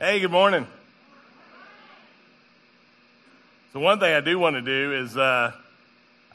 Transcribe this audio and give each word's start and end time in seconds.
Hey, 0.00 0.20
good 0.20 0.30
morning. 0.30 0.64
So, 3.72 3.80
one 3.80 3.98
thing 3.98 4.14
I 4.14 4.20
do 4.20 4.38
want 4.38 4.54
to 4.54 4.62
do 4.62 4.94
is 4.94 5.16
uh, 5.16 5.50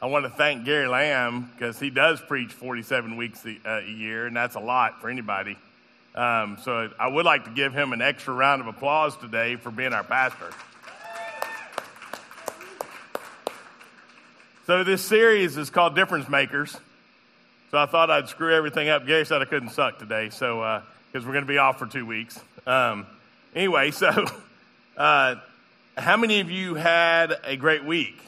I 0.02 0.06
want 0.08 0.26
to 0.26 0.30
thank 0.30 0.66
Gary 0.66 0.86
Lamb 0.86 1.50
because 1.54 1.80
he 1.80 1.90
does 1.90 2.20
preach 2.20 2.52
47 2.52 3.16
weeks 3.16 3.46
a, 3.46 3.56
uh, 3.66 3.80
a, 3.80 3.90
year, 3.90 4.28
and 4.28 4.36
that's 4.36 4.56
a 4.56 4.60
lot 4.60 5.00
for 5.00 5.10
anybody. 5.10 5.58
Um, 6.14 6.58
so, 6.62 6.90
I 7.00 7.08
would 7.08 7.24
like 7.24 7.46
to 7.46 7.52
give 7.52 7.72
him 7.72 7.94
an 7.94 8.02
extra 8.02 8.34
round 8.34 8.60
of 8.60 8.68
applause 8.68 9.16
today 9.16 9.56
for 9.56 9.72
being 9.72 9.94
our 9.94 10.04
pastor. 10.04 10.50
So, 14.68 14.84
this 14.84 15.02
series 15.02 15.56
is 15.56 15.70
called 15.70 15.96
Difference 15.96 16.28
Makers. 16.28 16.76
So, 17.72 17.78
I 17.78 17.86
thought 17.86 18.12
I'd 18.12 18.28
screw 18.28 18.54
everything 18.54 18.90
up. 18.90 19.08
Gary 19.08 19.26
said 19.26 19.42
I 19.42 19.46
couldn't 19.46 19.70
suck 19.70 20.00
today, 20.00 20.32
so 20.32 20.82
because 21.14 21.24
uh, 21.24 21.28
we're 21.30 21.34
going 21.34 21.46
to 21.46 21.48
be 21.48 21.60
off 21.60 21.80
for 21.80 21.86
two 21.88 22.06
weeks. 22.06 22.38
Um, 22.68 23.08
anyway, 23.56 23.92
so. 23.92 24.26
Uh, 24.96 25.38
how 25.98 26.18
many 26.18 26.40
of 26.40 26.52
you 26.52 26.76
had 26.76 27.34
a 27.44 27.56
great 27.56 27.84
week? 27.84 28.20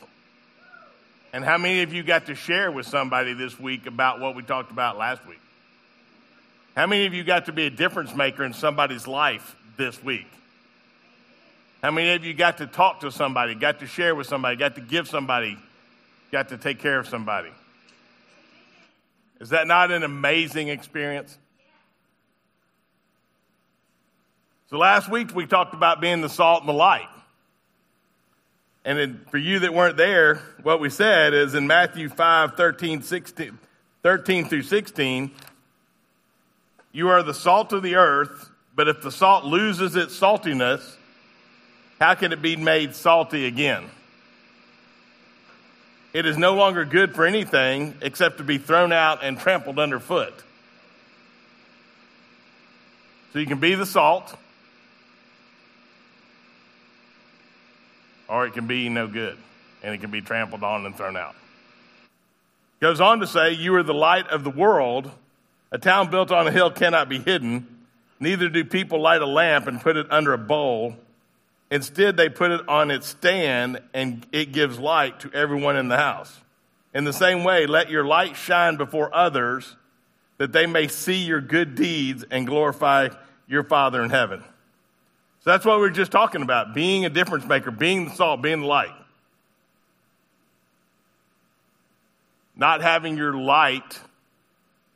And 1.33 1.43
how 1.43 1.57
many 1.57 1.81
of 1.81 1.93
you 1.93 2.01
got 2.01 2.27
to 2.27 2.35
share 2.35 2.71
with 2.71 2.87
somebody 2.87 3.33
this 3.33 3.59
week 3.59 3.87
about 3.87 4.19
what 4.19 4.35
we 4.35 4.41
talked 4.41 4.71
about 4.71 4.97
last 4.97 5.25
week? 5.27 5.39
How 6.75 6.87
many 6.87 7.05
of 7.05 7.13
you 7.13 7.23
got 7.23 7.45
to 7.45 7.51
be 7.51 7.65
a 7.65 7.69
difference 7.69 8.15
maker 8.15 8.43
in 8.43 8.53
somebody's 8.53 9.05
life 9.07 9.55
this 9.77 10.01
week? 10.03 10.27
How 11.83 11.91
many 11.91 12.11
of 12.11 12.23
you 12.23 12.33
got 12.33 12.57
to 12.57 12.67
talk 12.67 13.01
to 13.01 13.11
somebody, 13.11 13.53
got 13.53 13.79
to 13.79 13.87
share 13.87 14.15
with 14.15 14.27
somebody, 14.27 14.55
got 14.55 14.75
to 14.75 14.81
give 14.81 15.07
somebody, 15.07 15.57
got 16.31 16.49
to 16.49 16.57
take 16.57 16.79
care 16.79 16.99
of 16.99 17.07
somebody? 17.07 17.51
Is 19.39 19.49
that 19.49 19.67
not 19.67 19.91
an 19.91 20.03
amazing 20.03 20.69
experience? 20.69 21.37
So 24.69 24.77
last 24.77 25.09
week 25.09 25.35
we 25.35 25.45
talked 25.45 25.73
about 25.73 26.01
being 26.01 26.21
the 26.21 26.29
salt 26.29 26.61
and 26.61 26.69
the 26.69 26.73
light. 26.73 27.07
And 28.83 28.97
then 28.97 29.21
for 29.29 29.37
you 29.37 29.59
that 29.59 29.73
weren't 29.73 29.97
there, 29.97 30.41
what 30.63 30.79
we 30.79 30.89
said 30.89 31.33
is 31.33 31.53
in 31.55 31.67
Matthew 31.67 32.09
5, 32.09 32.55
13, 32.55 33.01
16, 33.01 33.59
13 34.03 34.45
through 34.45 34.61
16, 34.63 35.31
you 36.91 37.09
are 37.09 37.23
the 37.23 37.33
salt 37.33 37.73
of 37.73 37.83
the 37.83 37.95
earth, 37.95 38.49
but 38.75 38.87
if 38.87 39.01
the 39.01 39.11
salt 39.11 39.43
loses 39.43 39.95
its 39.95 40.17
saltiness, 40.19 40.95
how 41.99 42.15
can 42.15 42.31
it 42.31 42.41
be 42.41 42.55
made 42.55 42.95
salty 42.95 43.45
again? 43.45 43.89
It 46.13 46.25
is 46.25 46.37
no 46.37 46.55
longer 46.55 46.85
good 46.85 47.13
for 47.13 47.25
anything 47.25 47.95
except 48.01 48.37
to 48.37 48.43
be 48.43 48.57
thrown 48.57 48.93
out 48.93 49.23
and 49.23 49.37
trampled 49.37 49.79
underfoot. 49.79 50.33
So 53.33 53.39
you 53.39 53.45
can 53.45 53.59
be 53.59 53.75
the 53.75 53.85
salt, 53.85 54.37
or 58.27 58.45
it 58.45 58.53
can 58.53 58.67
be 58.67 58.89
no 58.89 59.07
good 59.07 59.37
and 59.83 59.93
it 59.93 59.99
can 59.99 60.11
be 60.11 60.21
trampled 60.21 60.63
on 60.63 60.85
and 60.85 60.95
thrown 60.95 61.15
out. 61.15 61.35
Goes 62.79 62.99
on 62.99 63.19
to 63.19 63.27
say, 63.27 63.51
You 63.51 63.75
are 63.75 63.83
the 63.83 63.93
light 63.93 64.27
of 64.27 64.43
the 64.43 64.49
world. 64.49 65.11
A 65.71 65.77
town 65.77 66.09
built 66.09 66.31
on 66.31 66.47
a 66.47 66.51
hill 66.51 66.71
cannot 66.71 67.09
be 67.09 67.19
hidden. 67.19 67.67
Neither 68.19 68.49
do 68.49 68.63
people 68.63 69.01
light 69.01 69.21
a 69.21 69.25
lamp 69.25 69.67
and 69.67 69.81
put 69.81 69.97
it 69.97 70.07
under 70.09 70.33
a 70.33 70.37
bowl. 70.37 70.95
Instead, 71.69 72.15
they 72.15 72.29
put 72.29 72.51
it 72.51 72.67
on 72.67 72.91
its 72.91 73.07
stand 73.07 73.79
and 73.93 74.25
it 74.31 74.51
gives 74.51 74.79
light 74.79 75.19
to 75.21 75.31
everyone 75.33 75.75
in 75.77 75.87
the 75.87 75.97
house. 75.97 76.39
In 76.93 77.03
the 77.03 77.13
same 77.13 77.43
way, 77.43 77.65
let 77.65 77.89
your 77.89 78.05
light 78.05 78.35
shine 78.37 78.77
before 78.77 79.13
others 79.13 79.75
that 80.37 80.51
they 80.51 80.65
may 80.65 80.87
see 80.87 81.23
your 81.23 81.41
good 81.41 81.75
deeds 81.75 82.23
and 82.29 82.47
glorify 82.47 83.09
your 83.47 83.63
Father 83.63 84.01
in 84.03 84.09
heaven. 84.09 84.43
So 85.45 85.51
that's 85.51 85.63
what 85.63 85.79
we 85.79 85.85
are 85.85 85.91
just 85.91 86.11
talking 86.11 86.41
about 86.41 86.73
being 86.73 87.05
a 87.05 87.09
difference 87.09 87.45
maker, 87.45 87.69
being 87.69 88.05
the 88.05 88.15
salt, 88.15 88.41
being 88.41 88.61
the 88.61 88.67
light. 88.67 88.89
Not 92.55 92.81
having 92.81 93.15
your 93.15 93.35
light 93.35 93.99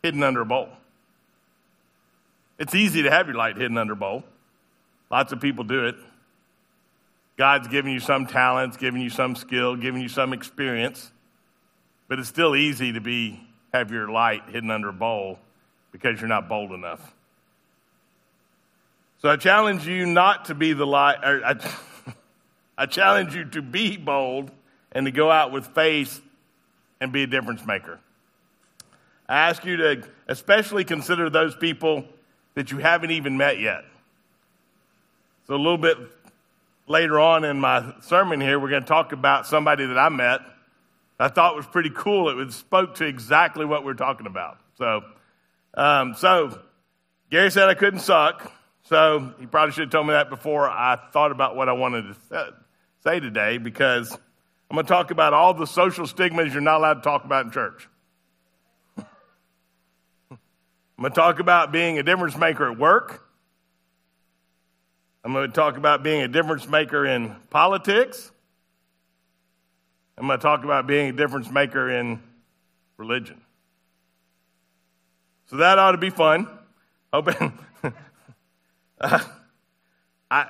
hidden 0.02 0.24
under 0.24 0.42
a 0.42 0.46
bowl. 0.46 0.70
It's 2.58 2.74
easy 2.74 3.04
to 3.04 3.12
have 3.12 3.28
your 3.28 3.36
light 3.36 3.58
hidden 3.58 3.78
under 3.78 3.94
a 3.94 3.96
bowl. 3.96 4.24
Lots 5.12 5.32
of 5.32 5.40
people 5.40 5.66
do 5.66 5.86
it. 5.86 5.96
God's 7.38 7.68
giving 7.68 7.94
you 7.94 8.00
some 8.00 8.26
talents, 8.26 8.76
giving 8.76 9.04
you 9.04 9.12
some 9.12 9.36
skill, 9.36 9.76
giving 9.76 10.02
you 10.02 10.10
some 10.10 10.34
experience. 10.34 11.12
But 12.08 12.18
it's 12.18 12.28
still 12.28 12.56
easy 12.56 12.94
to 12.94 13.00
be 13.00 13.40
have 13.72 13.92
your 13.92 14.10
light 14.10 14.42
hidden 14.50 14.72
under 14.72 14.90
a 14.90 14.94
bowl 14.94 15.38
because 15.92 16.20
you're 16.20 16.28
not 16.28 16.50
bold 16.50 16.72
enough. 16.72 17.14
So 19.22 19.28
I 19.28 19.36
challenge 19.36 19.86
you 19.86 20.06
not 20.06 20.46
to 20.46 20.56
be 20.56 20.72
the 20.72 20.88
light. 20.88 21.18
I, 21.22 21.56
I 22.78 22.86
challenge 22.86 23.36
you 23.36 23.44
to 23.46 23.62
be 23.62 23.98
bold 23.98 24.50
and 24.94 25.06
to 25.06 25.12
go 25.12 25.30
out 25.30 25.52
with 25.52 25.68
faith 25.68 26.22
and 27.02 27.12
be 27.12 27.24
a 27.24 27.28
difference 27.28 27.66
maker. 27.66 28.00
I 29.28 29.50
ask 29.50 29.66
you 29.66 29.78
to 29.78 30.08
especially 30.28 30.86
consider 30.86 31.30
those 31.30 31.54
people 31.54 32.06
that 32.56 32.72
you 32.72 32.78
haven't 32.78 33.12
even 33.12 33.38
met 33.38 33.60
yet. 33.60 33.84
So, 35.48 35.56
a 35.56 35.58
little 35.58 35.78
bit 35.78 35.98
later 36.88 37.20
on 37.20 37.44
in 37.44 37.60
my 37.60 37.94
sermon 38.02 38.40
here, 38.40 38.58
we're 38.58 38.70
going 38.70 38.84
to 38.84 38.88
talk 38.88 39.12
about 39.12 39.46
somebody 39.46 39.86
that 39.86 39.98
I 39.98 40.10
met. 40.10 40.40
I 41.20 41.28
thought 41.28 41.58
was 41.58 41.68
pretty 41.68 41.92
cool. 41.94 42.40
It 42.40 42.54
spoke 42.54 42.96
to 42.96 43.06
exactly 43.06 43.66
what 43.66 43.84
we're 43.84 43.94
talking 43.94 44.28
about. 44.28 44.60
So, 44.78 45.04
um, 45.74 46.16
so 46.16 46.58
Gary 47.30 47.52
said 47.52 47.68
I 47.68 47.74
couldn't 47.74 48.00
suck. 48.00 48.54
So 48.84 49.34
he 49.40 49.46
probably 49.46 49.74
should 49.74 49.84
have 49.84 49.92
told 49.92 50.08
me 50.08 50.14
that 50.14 50.30
before 50.30 50.70
I 50.70 50.98
thought 51.12 51.32
about 51.32 51.56
what 51.56 51.70
I 51.70 51.74
wanted 51.74 52.16
to 52.32 52.54
say 53.04 53.20
today 53.20 53.58
because 53.58 54.12
I'm 54.12 54.76
going 54.76 54.86
to 54.86 54.90
talk 54.90 55.12
about 55.12 55.34
all 55.34 55.54
the 55.54 55.66
social 55.66 56.06
stigmas 56.08 56.54
you're 56.54 56.62
not 56.62 56.78
allowed 56.78 56.94
to 56.96 57.02
talk 57.02 57.26
about 57.26 57.46
in 57.46 57.52
church. 57.52 57.88
I'm 58.98 60.38
going 61.00 61.12
to 61.12 61.16
talk 61.16 61.40
about 61.40 61.72
being 61.72 61.98
a 61.98 62.04
difference 62.04 62.38
maker 62.38 62.72
at 62.72 62.78
work. 62.78 63.26
I'm 65.24 65.34
going 65.34 65.48
to 65.48 65.54
talk 65.54 65.78
about 65.78 66.04
being 66.04 66.22
a 66.22 66.28
difference 66.28 66.68
maker 66.68 67.06
in 67.06 67.36
politics. 67.50 68.32
I'm 70.18 70.28
going 70.28 70.40
to 70.40 70.44
talk 70.44 70.64
about 70.64 70.88
being 70.88 71.10
a 71.10 71.14
difference 71.14 71.50
maker 71.50 71.90
in 71.90 72.22
religion. 72.98 73.42
So 75.48 75.58
that 75.58 75.80
ought 75.80 75.94
to 75.94 75.98
be 75.98 76.10
fun. 76.10 76.48
Hoping, 77.12 77.58
I, 80.32 80.48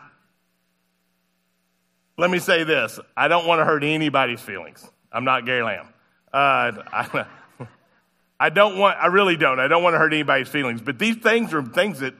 let 2.17 2.29
me 2.29 2.39
say 2.39 2.63
this 2.63 2.99
I 3.15 3.27
don't 3.27 3.47
want 3.47 3.59
to 3.59 3.65
hurt 3.65 3.83
anybody's 3.83 4.41
feelings. 4.41 4.87
I'm 5.11 5.23
not 5.23 5.45
Gary 5.45 5.63
Lamb. 5.63 5.87
Uh, 6.33 6.71
I, 6.91 7.25
I 8.39 8.49
don't 8.49 8.77
want, 8.77 8.97
I 8.97 9.07
really 9.07 9.35
don't. 9.35 9.59
I 9.59 9.67
don't 9.67 9.83
want 9.83 9.95
to 9.95 9.97
hurt 9.99 10.13
anybody's 10.13 10.47
feelings. 10.47 10.81
But 10.81 10.99
these 10.99 11.17
things 11.17 11.53
are 11.53 11.63
things 11.63 11.99
that 11.99 12.13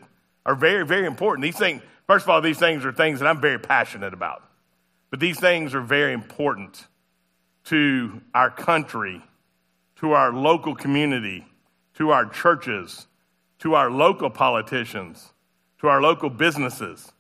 are 0.46 0.56
very, 0.56 0.86
very 0.86 1.06
important. 1.06 1.44
These 1.44 1.58
things, 1.58 1.82
first 2.08 2.26
of 2.26 2.30
all, 2.30 2.42
these 2.42 2.58
things 2.58 2.86
are 2.86 2.92
things 2.92 3.20
that 3.20 3.28
I'm 3.28 3.42
very 3.42 3.60
passionate 3.60 4.14
about. 4.14 4.44
But 5.10 5.20
these 5.20 5.40
things 5.40 5.74
are 5.76 5.82
very 5.82 6.14
important 6.14 6.88
to 7.66 8.22
our 8.34 8.50
country, 8.50 9.22
to 9.98 10.14
our 10.14 10.34
local 10.34 10.76
community, 10.76 11.46
to 11.96 12.12
our 12.12 12.26
churches, 12.26 13.08
to 13.60 13.76
our 13.76 13.92
local 13.92 14.30
politicians, 14.30 15.34
to 15.80 15.88
our 15.88 16.02
local 16.02 16.30
businesses. 16.30 17.12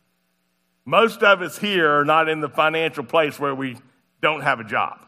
Most 0.86 1.24
of 1.24 1.42
us 1.42 1.58
here 1.58 2.00
are 2.00 2.06
not 2.06 2.30
in 2.30 2.40
the 2.40 2.50
financial 2.50 3.03
place 3.03 3.40
where 3.40 3.56
we 3.56 3.78
don't 4.22 4.42
have 4.42 4.59
a 4.59 4.64
job. 4.64 5.00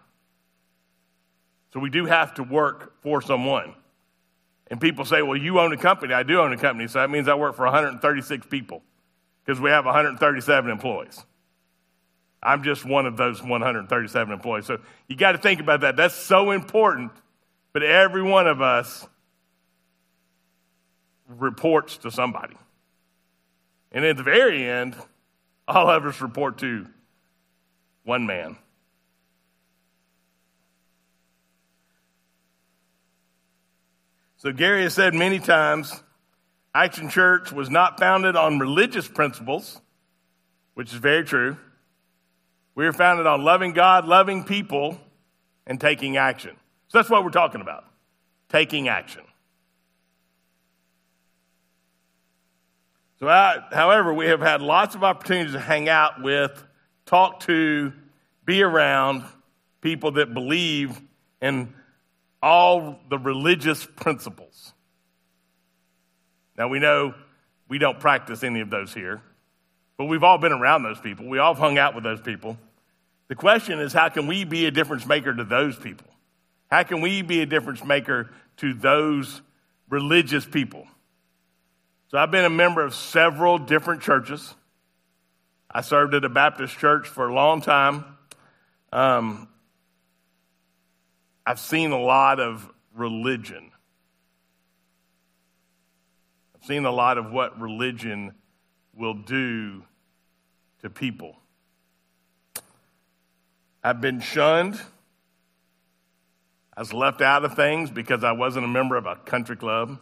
So 1.73 1.79
we 1.79 1.89
do 1.89 2.05
have 2.05 2.33
to 2.35 2.43
work 2.43 3.01
for 3.01 3.21
someone. 3.21 3.75
And 4.69 4.79
people 4.79 5.05
say, 5.05 5.21
well, 5.21 5.37
you 5.37 5.59
own 5.59 5.73
a 5.73 5.77
company. 5.77 6.13
I 6.13 6.23
do 6.23 6.39
own 6.39 6.53
a 6.53 6.57
company. 6.57 6.87
So 6.87 6.99
that 6.99 7.09
means 7.09 7.27
I 7.27 7.35
work 7.35 7.55
for 7.55 7.65
136 7.65 8.47
people 8.47 8.81
because 9.43 9.59
we 9.59 9.69
have 9.69 9.85
137 9.85 10.71
employees. 10.71 11.25
I'm 12.43 12.63
just 12.63 12.85
one 12.85 13.05
of 13.05 13.17
those 13.17 13.41
137 13.43 14.33
employees. 14.33 14.65
So 14.65 14.79
you 15.07 15.15
got 15.15 15.33
to 15.33 15.37
think 15.37 15.59
about 15.59 15.81
that. 15.81 15.95
That's 15.95 16.15
so 16.15 16.51
important. 16.51 17.11
But 17.73 17.83
every 17.83 18.23
one 18.23 18.47
of 18.47 18.61
us 18.61 19.07
reports 21.27 21.97
to 21.97 22.11
somebody. 22.11 22.55
And 23.91 24.05
at 24.05 24.17
the 24.17 24.23
very 24.23 24.67
end, 24.67 24.95
all 25.67 25.89
of 25.89 26.05
us 26.05 26.21
report 26.21 26.59
to 26.59 26.87
one 28.03 28.25
man. 28.25 28.57
So 34.37 34.51
Gary 34.51 34.83
has 34.83 34.95
said 34.95 35.13
many 35.13 35.39
times 35.39 36.01
Action 36.73 37.09
Church 37.09 37.51
was 37.51 37.69
not 37.69 37.99
founded 37.99 38.35
on 38.35 38.57
religious 38.57 39.07
principles, 39.07 39.79
which 40.73 40.91
is 40.91 40.97
very 40.97 41.23
true. 41.23 41.57
We 42.73 42.87
are 42.87 42.93
founded 42.93 43.27
on 43.27 43.43
loving 43.43 43.73
God, 43.73 44.05
loving 44.05 44.45
people, 44.45 44.99
and 45.67 45.79
taking 45.79 46.17
action. 46.17 46.55
So 46.87 46.97
that's 46.97 47.09
what 47.09 47.23
we're 47.23 47.29
talking 47.29 47.61
about 47.61 47.85
taking 48.49 48.89
action. 48.89 49.21
So, 53.21 53.29
I, 53.29 53.63
however, 53.71 54.11
we 54.11 54.25
have 54.25 54.41
had 54.41 54.63
lots 54.63 54.95
of 54.95 55.03
opportunities 55.03 55.53
to 55.53 55.59
hang 55.59 55.87
out 55.87 56.23
with, 56.23 56.51
talk 57.05 57.41
to, 57.41 57.93
be 58.45 58.63
around 58.63 59.23
people 59.79 60.13
that 60.13 60.33
believe 60.33 60.99
in 61.39 61.71
all 62.41 62.99
the 63.09 63.19
religious 63.19 63.85
principles. 63.85 64.73
Now, 66.57 66.67
we 66.67 66.79
know 66.79 67.13
we 67.67 67.77
don't 67.77 67.99
practice 67.99 68.43
any 68.43 68.59
of 68.59 68.71
those 68.71 68.91
here, 68.91 69.21
but 69.97 70.05
we've 70.05 70.23
all 70.23 70.39
been 70.39 70.51
around 70.51 70.81
those 70.81 70.99
people. 70.99 71.29
We 71.29 71.37
all 71.37 71.53
hung 71.53 71.77
out 71.77 71.93
with 71.93 72.03
those 72.03 72.21
people. 72.21 72.57
The 73.27 73.35
question 73.35 73.79
is, 73.79 73.93
how 73.93 74.09
can 74.09 74.25
we 74.25 74.45
be 74.45 74.65
a 74.65 74.71
difference 74.71 75.05
maker 75.05 75.31
to 75.31 75.43
those 75.43 75.77
people? 75.77 76.07
How 76.71 76.81
can 76.81 77.01
we 77.01 77.21
be 77.21 77.41
a 77.41 77.45
difference 77.45 77.83
maker 77.83 78.31
to 78.57 78.73
those 78.73 79.43
religious 79.89 80.43
people? 80.43 80.87
So 82.11 82.17
I've 82.17 82.29
been 82.29 82.43
a 82.43 82.49
member 82.49 82.81
of 82.81 82.93
several 82.93 83.57
different 83.57 84.01
churches. 84.01 84.53
I 85.71 85.79
served 85.79 86.13
at 86.13 86.25
a 86.25 86.29
Baptist 86.29 86.77
church 86.77 87.07
for 87.07 87.29
a 87.29 87.33
long 87.33 87.61
time. 87.61 88.03
Um, 88.91 89.47
I've 91.45 91.57
seen 91.57 91.93
a 91.93 91.97
lot 91.97 92.41
of 92.41 92.69
religion. 92.93 93.71
I've 96.53 96.65
seen 96.65 96.83
a 96.83 96.91
lot 96.91 97.17
of 97.17 97.31
what 97.31 97.57
religion 97.61 98.33
will 98.93 99.13
do 99.13 99.85
to 100.81 100.89
people. 100.89 101.37
I've 103.81 104.01
been 104.01 104.19
shunned. 104.19 104.81
I 106.75 106.81
was 106.81 106.91
left 106.91 107.21
out 107.21 107.45
of 107.45 107.55
things 107.55 107.89
because 107.89 108.25
I 108.25 108.33
wasn't 108.33 108.65
a 108.65 108.67
member 108.67 108.97
of 108.97 109.05
a 109.05 109.15
country 109.15 109.55
club. 109.55 109.97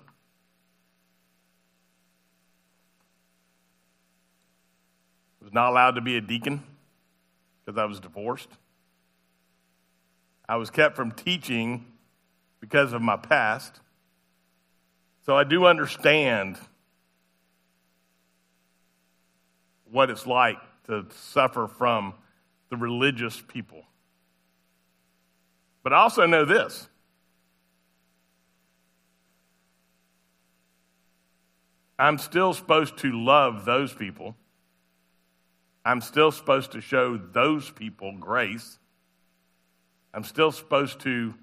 Was 5.50 5.54
not 5.56 5.72
allowed 5.72 5.96
to 5.96 6.02
be 6.02 6.16
a 6.16 6.22
deacon 6.22 6.62
because 7.66 7.80
I 7.80 7.86
was 7.86 8.00
divorced. 8.00 8.50
I 10.48 10.58
was 10.58 10.70
kept 10.70 10.96
from 10.96 11.12
teaching 11.12 11.88
because 12.60 12.94
of 12.94 13.02
my 13.02 13.18
past. 13.18 13.80
So 15.26 15.36
I 15.36 15.44
do 15.44 15.66
understand 15.66 16.60
what 19.90 20.12
it's 20.12 20.28
like 20.28 20.60
to 20.86 21.08
suffer 21.10 21.68
from 21.68 22.14
the 22.70 22.78
religious 22.78 23.42
people. 23.42 23.82
But 25.82 25.94
I 25.94 25.98
also 25.98 26.28
know 26.28 26.46
this. 26.46 26.88
I'm 31.98 32.20
still 32.20 32.54
supposed 32.54 32.98
to 33.00 33.12
love 33.12 33.66
those 33.66 33.92
people. 33.92 34.36
I'm 35.90 36.02
still 36.02 36.32
supposed 36.32 36.74
to 36.74 36.82
show 36.82 37.18
those 37.18 37.72
people 37.72 38.16
grace. 38.20 38.78
I'm 40.14 40.24
still 40.24 40.52
supposed 40.52 41.00
to 41.00 41.34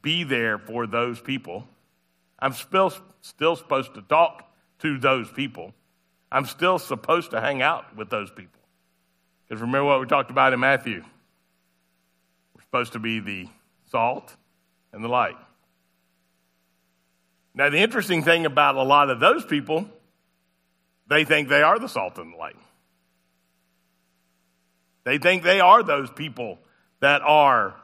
be 0.00 0.24
there 0.24 0.56
for 0.56 0.86
those 0.86 1.20
people. 1.20 1.68
I'm 2.38 2.54
still, 2.54 2.94
still 3.20 3.56
supposed 3.56 3.92
to 3.92 4.00
talk 4.00 4.50
to 4.78 4.96
those 4.96 5.30
people. 5.30 5.74
I'm 6.32 6.46
still 6.46 6.78
supposed 6.78 7.32
to 7.32 7.42
hang 7.42 7.60
out 7.60 7.94
with 7.94 8.08
those 8.08 8.30
people. 8.30 8.58
Because 9.46 9.60
remember 9.60 9.84
what 9.84 10.00
we 10.00 10.06
talked 10.06 10.30
about 10.30 10.54
in 10.54 10.60
Matthew? 10.60 11.04
We're 12.54 12.62
supposed 12.62 12.94
to 12.94 12.98
be 12.98 13.20
the 13.20 13.48
salt 13.90 14.34
and 14.94 15.04
the 15.04 15.08
light. 15.08 15.36
Now, 17.54 17.68
the 17.68 17.80
interesting 17.80 18.22
thing 18.22 18.46
about 18.46 18.76
a 18.76 18.82
lot 18.82 19.10
of 19.10 19.20
those 19.20 19.44
people, 19.44 19.86
they 21.06 21.26
think 21.26 21.50
they 21.50 21.60
are 21.60 21.78
the 21.78 21.90
salt 21.90 22.16
and 22.16 22.32
the 22.32 22.38
light. 22.38 22.56
They 25.04 25.18
think 25.18 25.42
they 25.42 25.60
are 25.60 25.82
those 25.82 26.10
people 26.10 26.58
that 27.00 27.22
are 27.22 27.74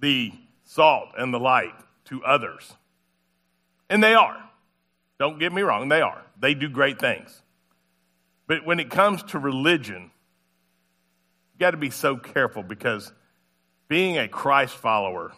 the 0.00 0.32
salt 0.64 1.08
and 1.16 1.32
the 1.32 1.38
light 1.38 1.74
to 2.06 2.24
others. 2.24 2.72
And 3.88 4.02
they 4.02 4.14
are. 4.14 4.36
Don't 5.18 5.38
get 5.38 5.52
me 5.52 5.62
wrong, 5.62 5.88
they 5.88 6.00
are. 6.00 6.22
They 6.38 6.54
do 6.54 6.68
great 6.68 6.98
things. 6.98 7.42
But 8.46 8.64
when 8.66 8.80
it 8.80 8.90
comes 8.90 9.22
to 9.24 9.38
religion, 9.38 10.10
you 11.54 11.58
got 11.60 11.72
to 11.72 11.76
be 11.76 11.90
so 11.90 12.16
careful 12.16 12.62
because 12.62 13.12
being 13.88 14.18
a 14.18 14.28
Christ 14.28 14.74
follower 14.74 15.32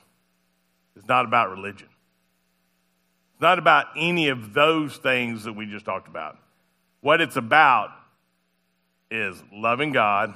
is 0.96 1.06
not 1.06 1.24
about 1.24 1.50
religion. 1.50 1.88
It's 3.34 3.42
not 3.42 3.58
about 3.58 3.86
any 3.96 4.28
of 4.28 4.52
those 4.52 4.96
things 4.96 5.44
that 5.44 5.52
we 5.52 5.66
just 5.66 5.84
talked 5.84 6.08
about. 6.08 6.38
What 7.00 7.20
it's 7.20 7.36
about 7.36 7.90
is 9.10 9.42
loving 9.52 9.92
God, 9.92 10.34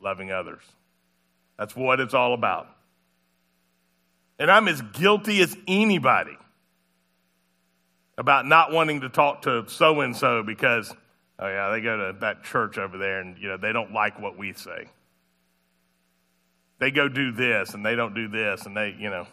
loving 0.00 0.30
others. 0.32 0.62
That's 1.58 1.74
what 1.74 2.00
it's 2.00 2.14
all 2.14 2.34
about. 2.34 2.68
And 4.38 4.50
I'm 4.50 4.68
as 4.68 4.82
guilty 4.82 5.40
as 5.40 5.56
anybody 5.66 6.36
about 8.18 8.46
not 8.46 8.72
wanting 8.72 9.02
to 9.02 9.08
talk 9.08 9.42
to 9.42 9.64
so 9.68 10.00
and 10.00 10.16
so 10.16 10.42
because, 10.42 10.92
oh 11.38 11.48
yeah, 11.48 11.70
they 11.70 11.80
go 11.80 12.12
to 12.12 12.18
that 12.20 12.44
church 12.44 12.78
over 12.78 12.98
there 12.98 13.20
and, 13.20 13.38
you 13.38 13.48
know, 13.48 13.56
they 13.56 13.72
don't 13.72 13.92
like 13.92 14.20
what 14.20 14.36
we 14.36 14.52
say. 14.52 14.86
They 16.78 16.90
go 16.90 17.08
do 17.08 17.32
this 17.32 17.72
and 17.72 17.84
they 17.84 17.94
don't 17.94 18.14
do 18.14 18.28
this 18.28 18.66
and 18.66 18.76
they, 18.76 18.94
you 18.98 19.08
know. 19.08 19.26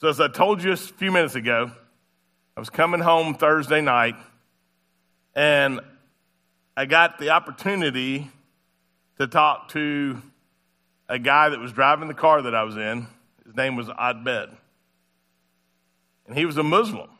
So, 0.00 0.08
as 0.08 0.20
I 0.20 0.28
told 0.28 0.62
you 0.62 0.72
a 0.72 0.76
few 0.76 1.10
minutes 1.10 1.34
ago, 1.34 1.70
I 2.56 2.60
was 2.60 2.68
coming 2.68 3.00
home 3.00 3.34
Thursday 3.34 3.80
night 3.80 4.16
and 5.34 5.80
I 6.76 6.86
got 6.86 7.18
the 7.18 7.30
opportunity 7.30 8.30
to 9.18 9.26
talk 9.26 9.68
to 9.70 10.20
a 11.08 11.18
guy 11.18 11.50
that 11.50 11.60
was 11.60 11.72
driving 11.72 12.08
the 12.08 12.14
car 12.14 12.42
that 12.42 12.54
I 12.54 12.64
was 12.64 12.76
in. 12.76 13.06
His 13.44 13.54
name 13.54 13.76
was 13.76 13.88
Adbed 13.88 14.50
and 16.26 16.36
he 16.36 16.46
was 16.46 16.56
a 16.56 16.62
Muslim. 16.62 17.10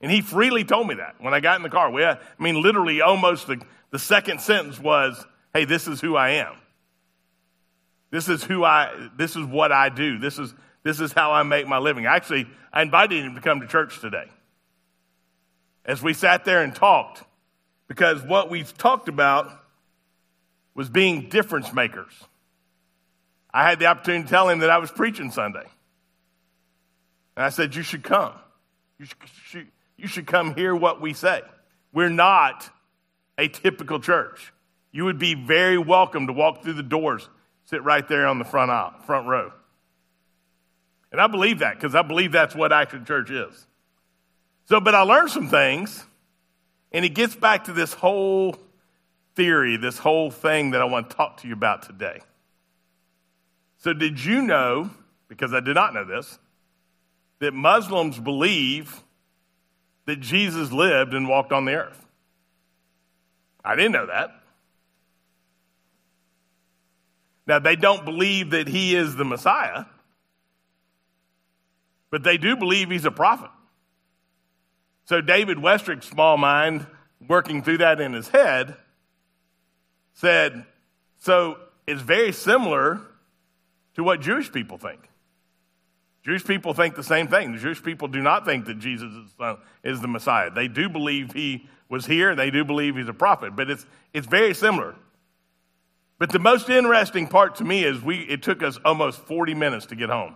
And 0.00 0.10
he 0.10 0.20
freely 0.20 0.64
told 0.64 0.86
me 0.86 0.96
that 0.96 1.14
when 1.18 1.32
I 1.32 1.40
got 1.40 1.56
in 1.56 1.62
the 1.62 1.70
car. 1.70 1.90
We, 1.90 2.04
I 2.04 2.18
mean, 2.38 2.60
literally, 2.60 3.00
almost 3.00 3.46
the, 3.46 3.60
the 3.90 3.98
second 3.98 4.40
sentence 4.40 4.78
was, 4.78 5.24
Hey, 5.54 5.64
this 5.64 5.86
is 5.86 6.00
who 6.00 6.16
I 6.16 6.30
am. 6.30 6.54
This 8.10 8.28
is 8.28 8.44
who 8.44 8.64
I, 8.64 9.08
this 9.16 9.36
is 9.36 9.46
what 9.46 9.72
I 9.72 9.88
do. 9.88 10.18
This 10.18 10.38
is, 10.38 10.52
this 10.82 11.00
is 11.00 11.12
how 11.12 11.32
I 11.32 11.42
make 11.42 11.66
my 11.66 11.78
living. 11.78 12.06
Actually, 12.06 12.46
I 12.72 12.82
invited 12.82 13.24
him 13.24 13.34
to 13.34 13.40
come 13.40 13.60
to 13.60 13.66
church 13.66 14.00
today. 14.00 14.26
As 15.84 16.02
we 16.02 16.12
sat 16.12 16.44
there 16.44 16.62
and 16.62 16.74
talked, 16.74 17.22
because 17.88 18.22
what 18.22 18.50
we've 18.50 18.76
talked 18.76 19.08
about 19.08 19.50
was 20.74 20.88
being 20.88 21.28
difference 21.28 21.72
makers. 21.72 22.12
I 23.52 23.68
had 23.68 23.78
the 23.78 23.86
opportunity 23.86 24.24
to 24.24 24.30
tell 24.30 24.48
him 24.48 24.60
that 24.60 24.70
I 24.70 24.78
was 24.78 24.90
preaching 24.90 25.30
Sunday. 25.30 25.66
And 27.36 27.44
I 27.44 27.50
said, 27.50 27.74
You 27.74 27.82
should 27.82 28.02
come. 28.02 28.32
You 28.98 29.06
should, 29.44 29.68
you 29.96 30.08
should 30.08 30.26
come 30.26 30.54
hear 30.54 30.74
what 30.74 31.00
we 31.00 31.12
say. 31.12 31.42
We're 31.92 32.08
not 32.08 32.68
a 33.38 33.48
typical 33.48 34.00
church. 34.00 34.52
You 34.92 35.04
would 35.04 35.18
be 35.18 35.34
very 35.34 35.78
welcome 35.78 36.26
to 36.28 36.32
walk 36.32 36.62
through 36.62 36.74
the 36.74 36.82
doors, 36.82 37.28
sit 37.64 37.82
right 37.82 38.06
there 38.06 38.26
on 38.26 38.38
the 38.38 38.44
front 38.44 38.70
aisle, 38.70 38.94
front 39.06 39.26
row. 39.26 39.52
And 41.12 41.20
I 41.20 41.26
believe 41.26 41.60
that 41.60 41.74
because 41.74 41.94
I 41.94 42.02
believe 42.02 42.32
that's 42.32 42.54
what 42.54 42.72
Action 42.72 43.04
Church 43.04 43.30
is. 43.30 43.66
So, 44.66 44.80
but 44.80 44.94
I 44.94 45.02
learned 45.02 45.30
some 45.30 45.48
things, 45.48 46.04
and 46.94 47.04
it 47.04 47.10
gets 47.10 47.34
back 47.34 47.64
to 47.64 47.72
this 47.72 47.92
whole 47.92 48.56
theory, 49.34 49.76
this 49.76 49.98
whole 49.98 50.30
thing 50.30 50.70
that 50.70 50.80
I 50.80 50.84
want 50.84 51.10
to 51.10 51.16
talk 51.16 51.38
to 51.38 51.48
you 51.48 51.52
about 51.52 51.82
today. 51.82 52.20
So, 53.78 53.92
did 53.92 54.24
you 54.24 54.40
know, 54.40 54.90
because 55.28 55.52
I 55.52 55.58
did 55.58 55.74
not 55.74 55.92
know 55.92 56.04
this, 56.04 56.38
that 57.40 57.52
Muslims 57.52 58.18
believe 58.18 59.02
that 60.06 60.20
Jesus 60.20 60.70
lived 60.70 61.14
and 61.14 61.28
walked 61.28 61.50
on 61.50 61.64
the 61.64 61.74
earth. 61.74 62.06
I 63.64 63.74
didn't 63.74 63.92
know 63.92 64.06
that. 64.06 64.30
Now, 67.46 67.58
they 67.58 67.76
don't 67.76 68.04
believe 68.04 68.50
that 68.50 68.68
he 68.68 68.94
is 68.94 69.16
the 69.16 69.24
Messiah, 69.24 69.84
but 72.10 72.22
they 72.22 72.38
do 72.38 72.56
believe 72.56 72.90
he's 72.90 73.04
a 73.04 73.10
prophet. 73.10 73.50
So, 75.04 75.20
David 75.20 75.58
Westrick's 75.58 76.06
small 76.06 76.36
mind, 76.36 76.86
working 77.26 77.62
through 77.62 77.78
that 77.78 78.00
in 78.00 78.12
his 78.12 78.28
head, 78.28 78.76
said, 80.14 80.64
So 81.18 81.58
it's 81.86 82.02
very 82.02 82.32
similar 82.32 83.00
to 83.94 84.04
what 84.04 84.20
Jewish 84.20 84.50
people 84.50 84.78
think. 84.78 85.08
Jewish 86.24 86.44
people 86.44 86.72
think 86.72 86.96
the 86.96 87.02
same 87.02 87.28
thing. 87.28 87.52
The 87.52 87.58
Jewish 87.58 87.82
people 87.82 88.08
do 88.08 88.22
not 88.22 88.46
think 88.46 88.64
that 88.64 88.78
Jesus 88.78 89.12
is 89.84 90.00
the 90.00 90.08
Messiah. 90.08 90.50
They 90.50 90.68
do 90.68 90.88
believe 90.88 91.32
he 91.32 91.68
was 91.90 92.06
here, 92.06 92.34
they 92.34 92.50
do 92.50 92.64
believe 92.64 92.96
he's 92.96 93.08
a 93.08 93.14
prophet, 93.14 93.54
but 93.54 93.70
it's, 93.70 93.84
it's 94.14 94.26
very 94.26 94.54
similar. 94.54 94.96
But 96.18 96.30
the 96.30 96.38
most 96.38 96.70
interesting 96.70 97.26
part 97.26 97.56
to 97.56 97.64
me 97.64 97.84
is 97.84 98.00
we, 98.00 98.20
it 98.20 98.42
took 98.42 98.62
us 98.62 98.78
almost 98.84 99.20
40 99.20 99.54
minutes 99.54 99.86
to 99.86 99.96
get 99.96 100.08
home. 100.08 100.34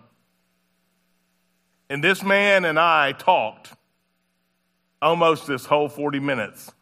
And 1.89 2.05
this 2.05 2.23
man 2.23 2.67
and 2.67 2.79
I 2.79 3.13
talked 3.13 3.73
almost 5.01 5.47
this 5.47 5.65
whole 5.65 5.89
40 5.89 6.21
minutes 6.21 6.73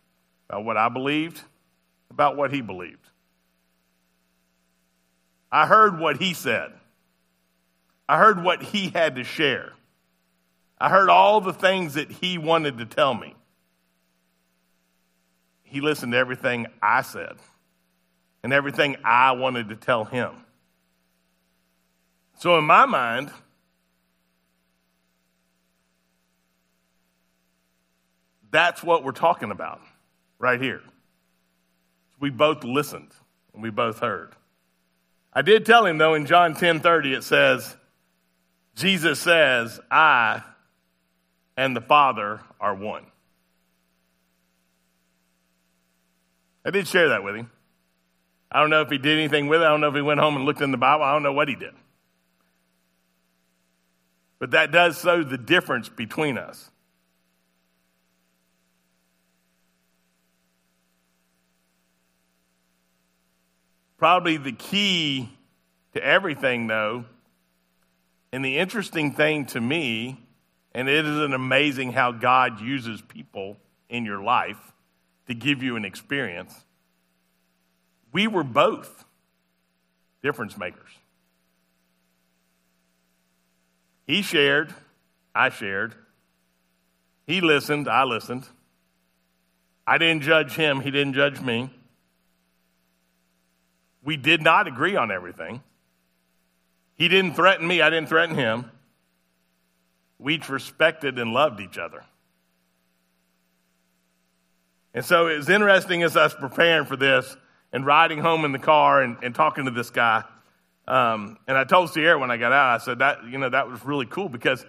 about 0.48 0.64
what 0.64 0.76
I 0.76 0.88
believed, 0.88 1.40
about 2.10 2.36
what 2.36 2.52
he 2.52 2.60
believed. 2.60 3.06
I 5.50 5.66
heard 5.66 5.98
what 5.98 6.18
he 6.18 6.34
said. 6.34 6.72
I 8.08 8.18
heard 8.18 8.42
what 8.42 8.62
he 8.62 8.90
had 8.90 9.16
to 9.16 9.24
share. 9.24 9.72
I 10.78 10.88
heard 10.88 11.08
all 11.08 11.40
the 11.40 11.52
things 11.52 11.94
that 11.94 12.10
he 12.10 12.38
wanted 12.38 12.78
to 12.78 12.86
tell 12.86 13.14
me. 13.14 13.34
He 15.64 15.80
listened 15.80 16.12
to 16.12 16.18
everything 16.18 16.66
I 16.80 17.02
said 17.02 17.36
and 18.42 18.52
everything 18.52 18.96
I 19.02 19.32
wanted 19.32 19.70
to 19.70 19.76
tell 19.76 20.04
him. 20.04 20.30
So, 22.38 22.58
in 22.58 22.64
my 22.64 22.86
mind, 22.86 23.30
that's 28.56 28.82
what 28.82 29.04
we're 29.04 29.12
talking 29.12 29.50
about 29.50 29.82
right 30.38 30.60
here. 30.60 30.80
We 32.18 32.30
both 32.30 32.64
listened 32.64 33.12
and 33.52 33.62
we 33.62 33.68
both 33.68 33.98
heard. 33.98 34.34
I 35.30 35.42
did 35.42 35.66
tell 35.66 35.84
him 35.84 35.98
though 35.98 36.14
in 36.14 36.24
John 36.24 36.54
10:30 36.54 37.12
it 37.12 37.22
says 37.22 37.76
Jesus 38.74 39.20
says, 39.20 39.78
"I 39.90 40.42
and 41.58 41.76
the 41.76 41.82
Father 41.82 42.40
are 42.58 42.74
one." 42.74 43.04
I 46.64 46.70
did 46.70 46.88
share 46.88 47.10
that 47.10 47.22
with 47.22 47.36
him. 47.36 47.50
I 48.50 48.60
don't 48.60 48.70
know 48.70 48.80
if 48.80 48.88
he 48.88 48.96
did 48.96 49.18
anything 49.18 49.48
with 49.48 49.60
it. 49.60 49.64
I 49.66 49.68
don't 49.68 49.82
know 49.82 49.88
if 49.88 49.94
he 49.94 50.00
went 50.00 50.20
home 50.20 50.34
and 50.36 50.46
looked 50.46 50.62
in 50.62 50.70
the 50.70 50.78
Bible. 50.78 51.04
I 51.04 51.12
don't 51.12 51.22
know 51.22 51.32
what 51.32 51.48
he 51.48 51.54
did. 51.54 51.74
But 54.38 54.52
that 54.52 54.72
does 54.72 55.00
show 55.00 55.22
the 55.22 55.38
difference 55.38 55.88
between 55.90 56.38
us. 56.38 56.70
Probably 63.98 64.36
the 64.36 64.52
key 64.52 65.30
to 65.94 66.04
everything, 66.04 66.66
though, 66.66 67.06
and 68.32 68.44
the 68.44 68.58
interesting 68.58 69.12
thing 69.12 69.46
to 69.46 69.60
me, 69.60 70.20
and 70.74 70.88
it 70.88 71.06
is 71.06 71.18
an 71.18 71.32
amazing 71.32 71.92
how 71.92 72.12
God 72.12 72.60
uses 72.60 73.00
people 73.00 73.56
in 73.88 74.04
your 74.04 74.22
life 74.22 74.58
to 75.26 75.34
give 75.34 75.62
you 75.62 75.76
an 75.76 75.84
experience. 75.84 76.54
We 78.12 78.26
were 78.26 78.44
both 78.44 79.04
difference 80.22 80.58
makers. 80.58 80.90
He 84.06 84.22
shared, 84.22 84.74
I 85.34 85.48
shared. 85.48 85.94
He 87.26 87.40
listened, 87.40 87.88
I 87.88 88.04
listened. 88.04 88.46
I 89.86 89.98
didn't 89.98 90.22
judge 90.22 90.52
him, 90.52 90.80
he 90.80 90.90
didn't 90.90 91.14
judge 91.14 91.40
me. 91.40 91.70
We 94.06 94.16
did 94.16 94.40
not 94.40 94.68
agree 94.68 94.94
on 94.94 95.10
everything. 95.10 95.64
He 96.94 97.08
didn't 97.08 97.34
threaten 97.34 97.66
me, 97.66 97.82
I 97.82 97.90
didn't 97.90 98.08
threaten 98.08 98.36
him. 98.36 98.70
We 100.18 100.40
respected 100.48 101.18
and 101.18 101.32
loved 101.34 101.60
each 101.60 101.76
other. 101.76 102.04
And 104.94 105.04
so 105.04 105.26
it 105.26 105.36
was 105.36 105.48
interesting 105.48 106.04
as 106.04 106.16
I 106.16 106.22
was 106.22 106.34
preparing 106.34 106.86
for 106.86 106.96
this 106.96 107.36
and 107.72 107.84
riding 107.84 108.18
home 108.18 108.44
in 108.44 108.52
the 108.52 108.60
car 108.60 109.02
and, 109.02 109.16
and 109.22 109.34
talking 109.34 109.64
to 109.64 109.72
this 109.72 109.90
guy. 109.90 110.22
Um, 110.86 111.36
and 111.48 111.58
I 111.58 111.64
told 111.64 111.90
Sierra 111.90 112.16
when 112.16 112.30
I 112.30 112.36
got 112.36 112.52
out, 112.52 112.80
I 112.80 112.84
said 112.84 113.00
that, 113.00 113.24
you 113.28 113.38
know, 113.38 113.50
that 113.50 113.68
was 113.68 113.84
really 113.84 114.06
cool 114.06 114.28
because, 114.28 114.64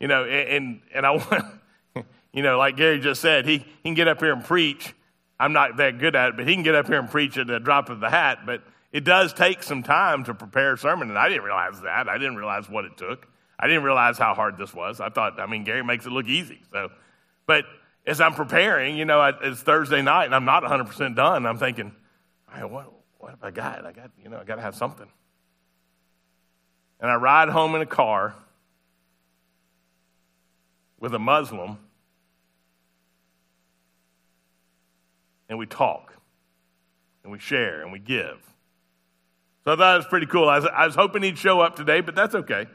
you 0.00 0.08
know, 0.08 0.24
and, 0.24 0.80
and 0.92 1.06
I 1.06 1.10
want, 1.96 2.06
you 2.32 2.42
know, 2.42 2.58
like 2.58 2.76
Gary 2.76 2.98
just 2.98 3.20
said, 3.20 3.46
he, 3.46 3.58
he 3.58 3.64
can 3.84 3.94
get 3.94 4.08
up 4.08 4.18
here 4.18 4.32
and 4.32 4.44
preach. 4.44 4.94
I'm 5.38 5.52
not 5.52 5.76
that 5.76 5.98
good 5.98 6.16
at 6.16 6.30
it, 6.30 6.36
but 6.36 6.48
he 6.48 6.54
can 6.54 6.64
get 6.64 6.74
up 6.74 6.88
here 6.88 6.98
and 6.98 7.08
preach 7.08 7.38
at 7.38 7.48
a 7.48 7.60
drop 7.60 7.88
of 7.88 8.00
the 8.00 8.10
hat. 8.10 8.40
But 8.44 8.64
it 8.92 9.04
does 9.04 9.32
take 9.32 9.62
some 9.62 9.82
time 9.82 10.24
to 10.24 10.34
prepare 10.34 10.74
a 10.74 10.78
sermon, 10.78 11.08
and 11.08 11.18
I 11.18 11.28
didn't 11.28 11.44
realize 11.44 11.80
that. 11.82 12.08
I 12.08 12.18
didn't 12.18 12.36
realize 12.36 12.68
what 12.68 12.84
it 12.84 12.96
took. 12.96 13.28
I 13.58 13.66
didn't 13.66 13.84
realize 13.84 14.18
how 14.18 14.34
hard 14.34 14.58
this 14.58 14.74
was. 14.74 15.00
I 15.00 15.10
thought, 15.10 15.38
I 15.38 15.46
mean, 15.46 15.64
Gary 15.64 15.84
makes 15.84 16.06
it 16.06 16.10
look 16.10 16.26
easy. 16.26 16.60
So, 16.72 16.90
but 17.46 17.64
as 18.06 18.20
I'm 18.20 18.34
preparing, 18.34 18.96
you 18.96 19.04
know, 19.04 19.22
it's 19.42 19.60
Thursday 19.60 20.02
night, 20.02 20.24
and 20.24 20.34
I'm 20.34 20.44
not 20.44 20.62
100% 20.64 21.14
done. 21.14 21.46
I'm 21.46 21.58
thinking, 21.58 21.92
all 22.52 22.60
right, 22.60 22.70
what, 22.70 22.92
what 23.18 23.30
have 23.30 23.42
I 23.42 23.50
got? 23.50 23.84
I 23.84 23.92
got, 23.92 24.10
you 24.22 24.28
know, 24.28 24.38
I 24.38 24.44
got 24.44 24.56
to 24.56 24.62
have 24.62 24.74
something. 24.74 25.08
And 27.00 27.10
I 27.10 27.14
ride 27.14 27.48
home 27.48 27.74
in 27.74 27.82
a 27.82 27.86
car 27.86 28.34
with 30.98 31.14
a 31.14 31.18
Muslim, 31.18 31.78
and 35.48 35.58
we 35.58 35.66
talk, 35.66 36.14
and 37.22 37.32
we 37.32 37.38
share, 37.38 37.82
and 37.82 37.92
we 37.92 37.98
give. 37.98 38.38
So 39.64 39.72
I 39.72 39.76
thought 39.76 39.94
it 39.94 39.98
was 39.98 40.06
pretty 40.06 40.26
cool. 40.26 40.48
I 40.48 40.58
was, 40.58 40.66
I 40.66 40.86
was 40.86 40.94
hoping 40.94 41.22
he'd 41.22 41.38
show 41.38 41.60
up 41.60 41.76
today, 41.76 42.00
but 42.00 42.14
that's 42.14 42.34
okay. 42.34 42.66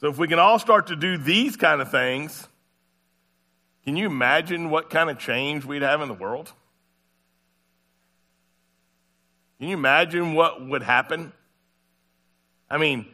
So 0.00 0.08
if 0.08 0.18
we 0.18 0.26
can 0.26 0.38
all 0.38 0.58
start 0.58 0.88
to 0.88 0.96
do 0.96 1.16
these 1.16 1.56
kind 1.56 1.80
of 1.80 1.90
things, 1.90 2.48
can 3.84 3.96
you 3.96 4.06
imagine 4.06 4.70
what 4.70 4.90
kind 4.90 5.10
of 5.10 5.18
change 5.18 5.64
we'd 5.64 5.82
have 5.82 6.00
in 6.00 6.08
the 6.08 6.14
world? 6.14 6.52
Can 9.58 9.68
you 9.68 9.76
imagine 9.76 10.34
what 10.34 10.66
would 10.66 10.82
happen? 10.82 11.32
I 12.68 12.78
mean, 12.78 13.06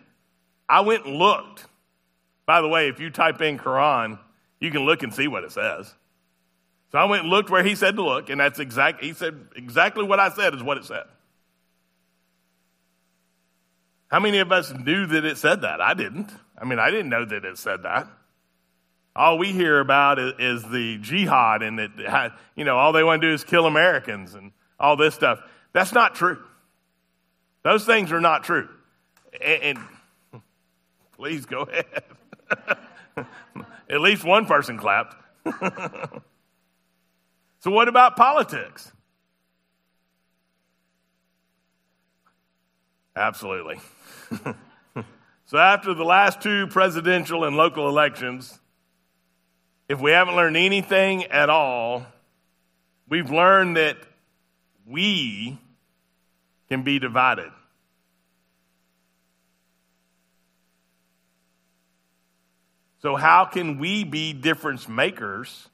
I 0.68 0.80
went 0.80 1.04
and 1.04 1.16
looked. 1.16 1.66
By 2.46 2.62
the 2.62 2.68
way, 2.68 2.88
if 2.88 3.00
you 3.00 3.10
type 3.10 3.42
in 3.42 3.58
Quran, 3.58 4.18
you 4.60 4.70
can 4.70 4.86
look 4.86 5.02
and 5.02 5.12
see 5.12 5.28
what 5.28 5.44
it 5.44 5.52
says. 5.52 5.94
So 6.90 6.98
I 6.98 7.04
went 7.04 7.22
and 7.22 7.30
looked 7.30 7.50
where 7.50 7.62
he 7.62 7.74
said 7.74 7.96
to 7.96 8.02
look, 8.02 8.30
and 8.30 8.40
that's 8.40 8.58
exact. 8.58 9.02
He 9.02 9.12
said 9.12 9.38
exactly 9.54 10.04
what 10.04 10.20
I 10.20 10.30
said 10.30 10.54
is 10.54 10.62
what 10.62 10.78
it 10.78 10.84
said. 10.84 11.04
How 14.08 14.20
many 14.20 14.38
of 14.38 14.50
us 14.50 14.72
knew 14.72 15.06
that 15.06 15.24
it 15.26 15.36
said 15.36 15.62
that? 15.62 15.82
I 15.82 15.92
didn't. 15.92 16.30
I 16.56 16.64
mean, 16.64 16.78
I 16.78 16.90
didn't 16.90 17.10
know 17.10 17.26
that 17.26 17.44
it 17.44 17.58
said 17.58 17.82
that. 17.82 18.08
All 19.14 19.36
we 19.36 19.52
hear 19.52 19.80
about 19.80 20.18
is, 20.18 20.62
the 20.62 20.98
jihad, 20.98 21.62
and 21.62 21.78
that 21.78 22.32
you 22.54 22.64
know 22.64 22.78
all 22.78 22.92
they 22.92 23.02
want 23.02 23.20
to 23.20 23.28
do 23.28 23.34
is 23.34 23.44
kill 23.44 23.66
Americans 23.66 24.34
and 24.34 24.52
all 24.80 24.96
this 24.96 25.14
stuff. 25.14 25.40
That's 25.72 25.92
not 25.92 26.14
true. 26.14 26.42
Those 27.64 27.84
things 27.84 28.12
are 28.12 28.20
not 28.20 28.44
true. 28.44 28.68
And, 29.44 29.62
and 29.62 29.78
please 31.16 31.44
go 31.44 31.62
ahead. 31.62 32.04
At 33.90 34.00
least 34.00 34.24
one 34.24 34.46
person 34.46 34.78
clapped. 34.78 35.16
So, 37.60 37.70
what 37.70 37.88
about 37.88 38.16
politics? 38.16 38.92
Absolutely. 43.16 43.80
so, 45.46 45.58
after 45.58 45.92
the 45.92 46.04
last 46.04 46.40
two 46.40 46.68
presidential 46.68 47.44
and 47.44 47.56
local 47.56 47.88
elections, 47.88 48.60
if 49.88 50.00
we 50.00 50.12
haven't 50.12 50.36
learned 50.36 50.56
anything 50.56 51.24
at 51.24 51.50
all, 51.50 52.06
we've 53.08 53.30
learned 53.30 53.76
that 53.76 53.96
we 54.86 55.58
can 56.68 56.82
be 56.82 57.00
divided. 57.00 57.50
So, 63.00 63.16
how 63.16 63.46
can 63.46 63.78
we 63.78 64.04
be 64.04 64.32
difference 64.32 64.88
makers 64.88 65.68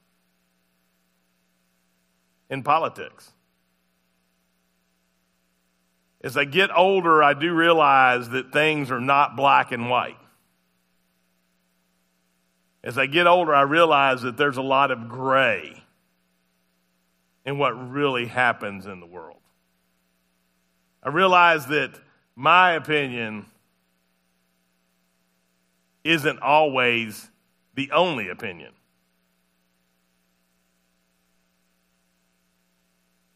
in 2.55 2.63
politics. 2.63 3.33
As 6.23 6.39
I 6.39 6.47
get 6.47 6.71
older, 6.75 7.23
I 7.23 7.35
do 7.35 7.53
realize 7.53 8.31
that 8.31 8.51
things 8.51 8.91
are 8.91 9.01
not 9.01 9.37
black 9.37 9.73
and 9.73 9.91
white. 9.91 10.17
As 12.83 12.97
I 12.97 13.05
get 13.07 13.27
older, 13.27 13.55
I 13.55 13.63
realize 13.63 14.23
that 14.23 14.39
there's 14.39 14.57
a 14.57 14.63
lot 14.63 14.91
of 14.91 15.09
gray 15.09 15.83
in 17.45 17.59
what 17.59 17.73
really 17.73 18.27
happens 18.27 18.87
in 18.87 19.01
the 19.01 19.07
world. 19.07 19.41
I 21.03 21.11
realize 21.11 21.67
that 21.67 21.91
my 22.37 22.73
opinion 22.73 23.47
isn't 26.05 26.41
always 26.41 27.29
the 27.75 27.91
only 27.91 28.29
opinion. 28.29 28.73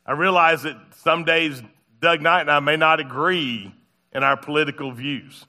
I 0.09 0.13
realize 0.13 0.63
that 0.63 0.79
some 1.03 1.25
days 1.25 1.63
Doug 2.01 2.23
Knight 2.23 2.41
and 2.41 2.51
I 2.51 2.61
may 2.61 2.77
not 2.77 2.99
agree 2.99 3.75
in 4.11 4.23
our 4.23 4.39
political 4.39 4.91
views. 4.91 5.45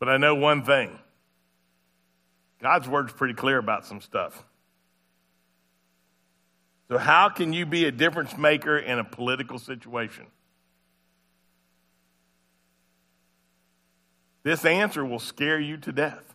But 0.00 0.08
I 0.08 0.16
know 0.16 0.34
one 0.34 0.64
thing 0.64 0.98
God's 2.60 2.88
word's 2.88 3.12
pretty 3.12 3.34
clear 3.34 3.58
about 3.58 3.86
some 3.86 4.00
stuff. 4.00 4.44
So, 6.88 6.98
how 6.98 7.28
can 7.28 7.52
you 7.52 7.66
be 7.66 7.84
a 7.84 7.92
difference 7.92 8.36
maker 8.36 8.76
in 8.76 8.98
a 8.98 9.04
political 9.04 9.60
situation? 9.60 10.26
This 14.42 14.64
answer 14.64 15.04
will 15.04 15.18
scare 15.18 15.58
you 15.58 15.76
to 15.78 15.92
death 15.92 16.34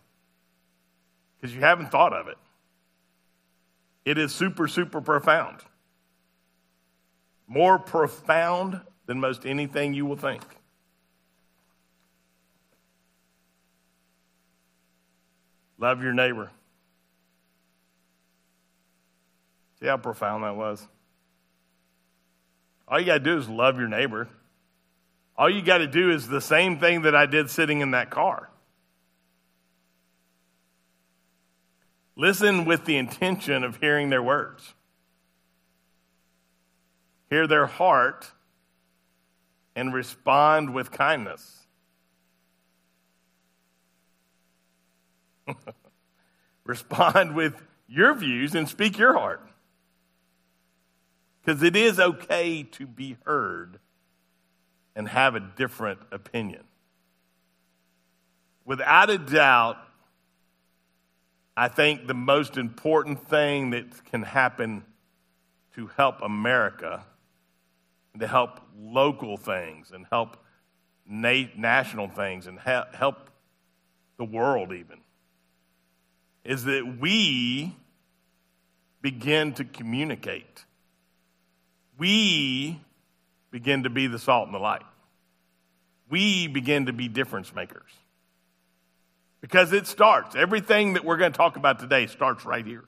because 1.40 1.56
you 1.56 1.62
haven't 1.62 1.92
thought 1.92 2.14
of 2.14 2.28
it. 2.28 2.38
It 4.06 4.18
is 4.18 4.34
super, 4.34 4.68
super 4.68 5.02
profound. 5.02 5.60
More 7.48 7.80
profound 7.80 8.82
than 9.06 9.20
most 9.20 9.46
anything 9.46 9.94
you 9.94 10.06
will 10.06 10.16
think. 10.18 10.42
Love 15.78 16.02
your 16.02 16.14
neighbor. 16.14 16.50
See 19.80 19.88
how 19.88 19.98
profound 19.98 20.44
that 20.44 20.56
was? 20.56 20.88
All 22.88 23.00
you 23.00 23.06
got 23.06 23.16
to 23.16 23.20
do 23.20 23.38
is 23.38 23.50
love 23.50 23.78
your 23.78 23.90
neighbor. 23.90 24.30
All 25.36 25.50
you 25.50 25.62
got 25.62 25.80
to 25.80 25.88
do 25.88 26.12
is 26.12 26.28
the 26.28 26.42
same 26.42 26.78
thing 26.78 27.02
that 27.04 27.16
I 27.16 27.26
did 27.26 27.50
sitting 27.50 27.82
in 27.82 27.92
that 27.92 28.10
car. 28.10 28.50
Listen 32.16 32.66
with 32.66 32.86
the 32.86 32.98
intention 32.98 33.64
of 33.64 33.78
hearing 33.78 34.10
their 34.10 34.22
words. 34.22 34.76
Hear 37.30 37.48
their 37.48 37.66
heart 37.66 38.32
and 39.76 39.92
respond 39.92 40.74
with 40.74 40.92
kindness. 40.92 41.66
respond 46.64 47.36
with 47.36 47.56
your 47.88 48.14
views 48.14 48.54
and 48.54 48.70
speak 48.70 49.00
your 49.00 49.14
heart. 49.18 49.42
Because 51.44 51.64
it 51.64 51.76
is 51.76 52.00
okay 52.00 52.62
to 52.64 52.86
be 52.86 53.18
heard 53.26 53.80
and 54.96 55.08
have 55.08 55.36
a 55.36 55.40
different 55.40 56.00
opinion. 56.12 56.64
Without 58.66 59.10
a 59.10 59.18
doubt, 59.18 59.78
I 61.56 61.68
think 61.68 62.08
the 62.08 62.14
most 62.14 62.58
important 62.58 63.28
thing 63.28 63.72
that 63.72 64.06
can 64.06 64.24
happen 64.24 64.84
to 65.76 65.88
help 65.88 66.22
America, 66.22 67.04
to 68.20 68.28
help 68.28 68.60
local 68.80 69.38
things 69.38 69.92
and 69.92 70.06
help 70.10 70.38
na- 71.06 71.50
national 71.56 72.08
things 72.08 72.48
and 72.48 72.60
ha- 72.60 72.88
help 72.94 73.30
the 74.18 74.26
world 74.26 74.72
even, 74.72 75.00
is 76.44 76.64
that 76.66 76.98
we 77.00 77.76
begin 79.02 79.54
to 79.54 79.64
communicate 79.66 80.66
we 81.98 82.80
begin 83.54 83.84
to 83.84 83.90
be 83.92 84.08
the 84.08 84.18
salt 84.18 84.48
and 84.48 84.54
the 84.54 84.60
light. 84.60 84.82
We 86.10 86.48
begin 86.48 86.88
to 86.88 86.94
be 86.94 87.08
difference 87.08 87.54
makers. 87.54 87.92
Because 89.42 89.72
it 89.74 89.86
starts, 89.86 90.36
everything 90.36 90.94
that 90.94 91.06
we're 91.06 91.18
going 91.18 91.32
to 91.32 91.38
talk 91.38 91.56
about 91.56 91.78
today 91.78 92.08
starts 92.08 92.46
right 92.46 92.66
here. 92.66 92.84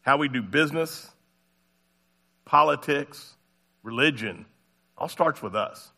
How 0.00 0.16
we 0.16 0.28
do 0.28 0.40
business, 0.40 1.10
politics, 2.46 3.34
religion, 3.82 4.46
all 4.96 5.08
starts 5.08 5.42
with 5.42 5.54
us. 5.54 5.92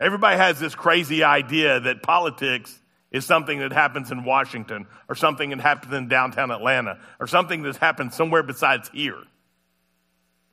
Everybody 0.00 0.36
has 0.36 0.58
this 0.58 0.74
crazy 0.74 1.22
idea 1.22 1.78
that 1.78 2.02
politics 2.02 2.76
is 3.12 3.24
something 3.24 3.60
that 3.60 3.72
happens 3.72 4.10
in 4.10 4.24
Washington 4.24 4.88
or 5.08 5.14
something 5.14 5.50
that 5.50 5.60
happens 5.60 5.94
in 5.94 6.08
downtown 6.08 6.50
Atlanta 6.50 6.98
or 7.20 7.28
something 7.28 7.62
that 7.62 7.76
happens 7.76 8.16
somewhere 8.16 8.42
besides 8.42 8.90
here. 8.92 9.22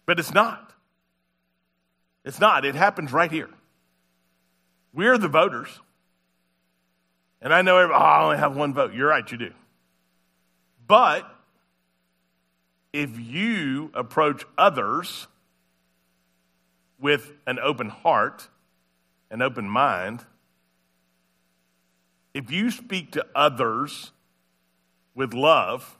But 0.06 0.20
it's 0.20 0.34
not. 0.34 0.75
It's 2.25 2.39
not. 2.39 2.65
It 2.65 2.75
happens 2.75 3.13
right 3.13 3.32
here. 3.32 3.50
We're 4.91 5.17
the 5.17 5.27
voters. 5.27 5.70
And 7.41 7.54
I 7.54 7.62
know 7.62 7.78
oh, 7.78 7.93
I 7.93 8.23
only 8.23 8.38
have 8.38 8.58
one 8.58 8.73
vote. 8.73 8.93
You're 8.93 9.10
right, 9.10 9.30
you 9.32 9.38
do. 9.38 9.52
But 10.88 11.30
if 12.91 13.19
you 13.19 13.91
approach 13.93 14.43
others 14.58 15.28
with 17.00 17.32
an 17.45 17.60
open 17.60 17.89
heart, 17.89 18.47
an 19.30 19.43
open 19.43 19.69
mind, 19.69 20.26
if 22.34 22.50
you 22.50 22.71
speak 22.71 23.12
to 23.12 23.26
others 23.36 24.12
with 25.13 25.34
love, 25.34 26.00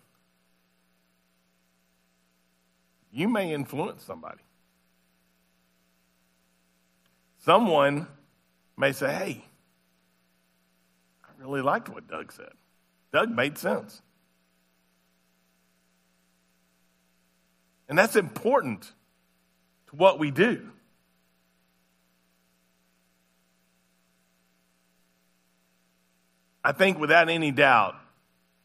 you 3.12 3.30
may 3.30 3.54
influence 3.54 4.04
somebody. 4.04 4.44
Someone 7.45 8.08
may 8.75 8.91
say, 8.91 9.13
hey, 9.13 9.45
I 11.23 11.27
really 11.38 11.62
liked 11.62 11.89
what 11.89 12.08
Doug 12.08 12.31
said. 12.31 12.53
Doug 13.13 13.29
made 13.29 13.60
sense. 13.60 14.01
And 17.88 17.95
that's 17.95 18.15
important 18.15 18.91
to 19.89 19.95
what 19.95 20.17
we 20.17 20.31
do. 20.31 20.71
I 26.63 26.71
think 26.71 26.97
without 26.97 27.29
any 27.29 27.51
doubt, 27.51 27.93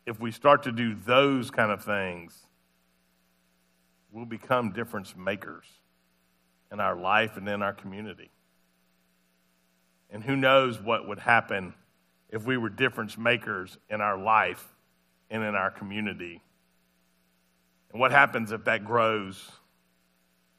if 0.06 0.18
we 0.18 0.32
start 0.32 0.62
to 0.62 0.72
do 0.72 0.94
those 0.94 1.50
kind 1.50 1.70
of 1.70 1.84
things, 1.84 2.34
we'll 4.10 4.24
become 4.24 4.72
difference 4.72 5.14
makers 5.14 5.66
in 6.72 6.80
our 6.80 6.96
life 6.96 7.36
and 7.36 7.46
in 7.46 7.60
our 7.60 7.74
community. 7.74 8.30
And 10.10 10.22
who 10.24 10.36
knows 10.36 10.80
what 10.80 11.06
would 11.08 11.20
happen 11.20 11.74
if 12.28 12.44
we 12.44 12.56
were 12.56 12.68
difference 12.68 13.16
makers 13.16 13.78
in 13.88 14.00
our 14.00 14.18
life 14.18 14.66
and 15.30 15.42
in 15.42 15.54
our 15.54 15.70
community. 15.70 16.42
And 17.92 18.00
what 18.00 18.10
happens 18.10 18.52
if 18.52 18.64
that 18.64 18.84
grows 18.84 19.36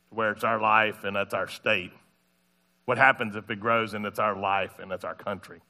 to 0.09 0.15
where 0.15 0.31
it's 0.31 0.43
our 0.43 0.59
life 0.59 1.03
and 1.03 1.15
it's 1.17 1.33
our 1.33 1.47
state? 1.47 1.91
What 2.85 2.97
happens 2.97 3.35
if 3.35 3.49
it 3.49 3.59
grows 3.59 3.93
and 3.93 4.05
it's 4.05 4.19
our 4.19 4.35
life 4.35 4.79
and 4.79 4.91
it's 4.91 5.05
our 5.05 5.15
country? 5.15 5.61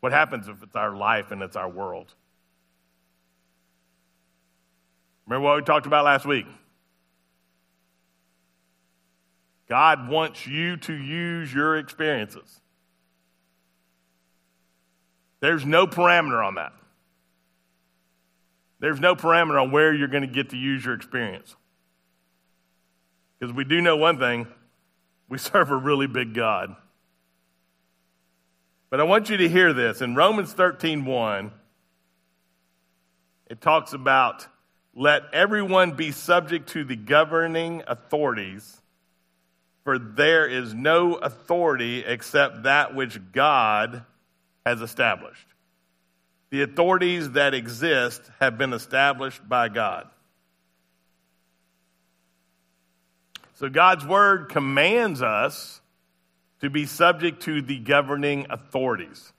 What 0.00 0.12
happens 0.12 0.48
if 0.48 0.62
it's 0.62 0.76
our 0.76 0.96
life 0.96 1.30
and 1.30 1.42
it's 1.42 1.56
our 1.56 1.68
world? 1.68 2.14
Remember 5.26 5.46
what 5.46 5.56
we 5.56 5.62
talked 5.62 5.86
about 5.86 6.04
last 6.04 6.24
week? 6.24 6.46
God 9.68 10.08
wants 10.08 10.46
you 10.46 10.78
to 10.78 10.94
use 10.94 11.52
your 11.52 11.76
experiences. 11.76 12.60
There's 15.40 15.64
no 15.64 15.86
parameter 15.86 16.44
on 16.44 16.56
that. 16.56 16.72
There's 18.80 19.00
no 19.00 19.14
parameter 19.14 19.60
on 19.60 19.70
where 19.70 19.92
you're 19.92 20.08
going 20.08 20.22
to 20.22 20.32
get 20.32 20.50
to 20.50 20.56
use 20.56 20.84
your 20.84 20.94
experience. 20.94 21.54
Because 23.38 23.54
we 23.54 23.64
do 23.64 23.80
know 23.80 23.96
one 23.96 24.18
thing 24.18 24.46
we 25.28 25.38
serve 25.38 25.70
a 25.70 25.76
really 25.76 26.06
big 26.06 26.34
God. 26.34 26.74
But 28.90 29.00
I 29.00 29.04
want 29.04 29.28
you 29.28 29.36
to 29.36 29.48
hear 29.48 29.72
this. 29.72 30.00
In 30.00 30.14
Romans 30.14 30.52
13 30.52 31.04
1, 31.04 31.52
it 33.50 33.60
talks 33.60 33.92
about 33.92 34.46
let 34.94 35.22
everyone 35.32 35.92
be 35.92 36.10
subject 36.10 36.70
to 36.70 36.84
the 36.84 36.96
governing 36.96 37.82
authorities 37.86 38.80
for 39.88 39.98
there 39.98 40.46
is 40.46 40.74
no 40.74 41.14
authority 41.14 42.04
except 42.04 42.64
that 42.64 42.94
which 42.94 43.32
God 43.32 44.04
has 44.68 44.82
established. 44.82 45.46
The 46.50 46.62
authorities 46.62 47.32
that 47.32 47.54
exist 47.54 48.22
have 48.40 48.58
been 48.58 48.72
established 48.72 49.46
by 49.48 49.68
God. 49.68 50.06
So 53.54 53.68
God's 53.68 54.06
word 54.06 54.50
commands 54.50 55.22
us 55.22 55.80
to 56.60 56.70
be 56.70 56.84
subject 56.86 57.42
to 57.44 57.62
the 57.62 57.78
governing 57.78 58.46
authorities. 58.50 59.32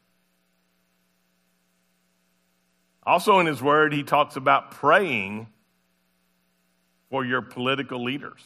Also, 3.04 3.40
in 3.40 3.46
his 3.46 3.62
word, 3.62 3.94
he 3.94 4.04
talks 4.04 4.36
about 4.36 4.72
praying 4.72 5.48
for 7.10 7.24
your 7.24 7.42
political 7.42 8.04
leaders. 8.04 8.42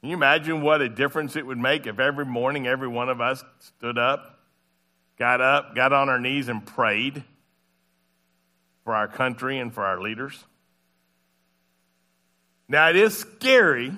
Can 0.00 0.10
you 0.10 0.16
imagine 0.16 0.62
what 0.62 0.82
a 0.82 0.88
difference 0.88 1.36
it 1.36 1.46
would 1.46 1.58
make 1.58 1.86
if 1.86 1.98
every 1.98 2.26
morning 2.26 2.66
every 2.66 2.88
one 2.88 3.08
of 3.08 3.20
us 3.20 3.42
stood 3.60 3.98
up, 3.98 4.33
got 5.18 5.40
up, 5.40 5.74
got 5.74 5.92
on 5.92 6.08
our 6.08 6.18
knees, 6.18 6.48
and 6.48 6.64
prayed 6.64 7.22
for 8.84 8.94
our 8.94 9.08
country 9.08 9.58
and 9.58 9.72
for 9.72 9.84
our 9.84 10.00
leaders? 10.00 10.44
Now, 12.68 12.88
it 12.88 12.96
is 12.96 13.16
scary, 13.16 13.92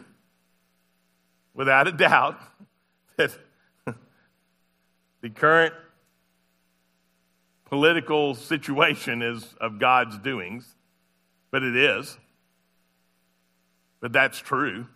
without 1.55 1.87
a 1.89 1.93
doubt, 1.93 2.39
that 3.17 3.37
the 5.21 5.31
current 5.31 5.75
political 7.67 8.35
situation 8.35 9.23
is 9.23 9.55
of 9.61 9.79
God's 9.79 10.19
doings, 10.19 10.75
but 11.51 11.63
it 11.63 11.77
is. 11.77 12.17
but 14.01 14.13
that's 14.13 14.39
true. 14.39 14.87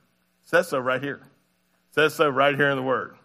It 0.45 0.49
says 0.49 0.69
so 0.69 0.79
right 0.79 1.03
here. 1.03 1.21
It 1.91 1.95
says 1.95 2.15
so 2.15 2.29
right 2.29 2.55
here 2.55 2.71
in 2.71 2.77
the 2.77 2.83
Word. 2.83 3.17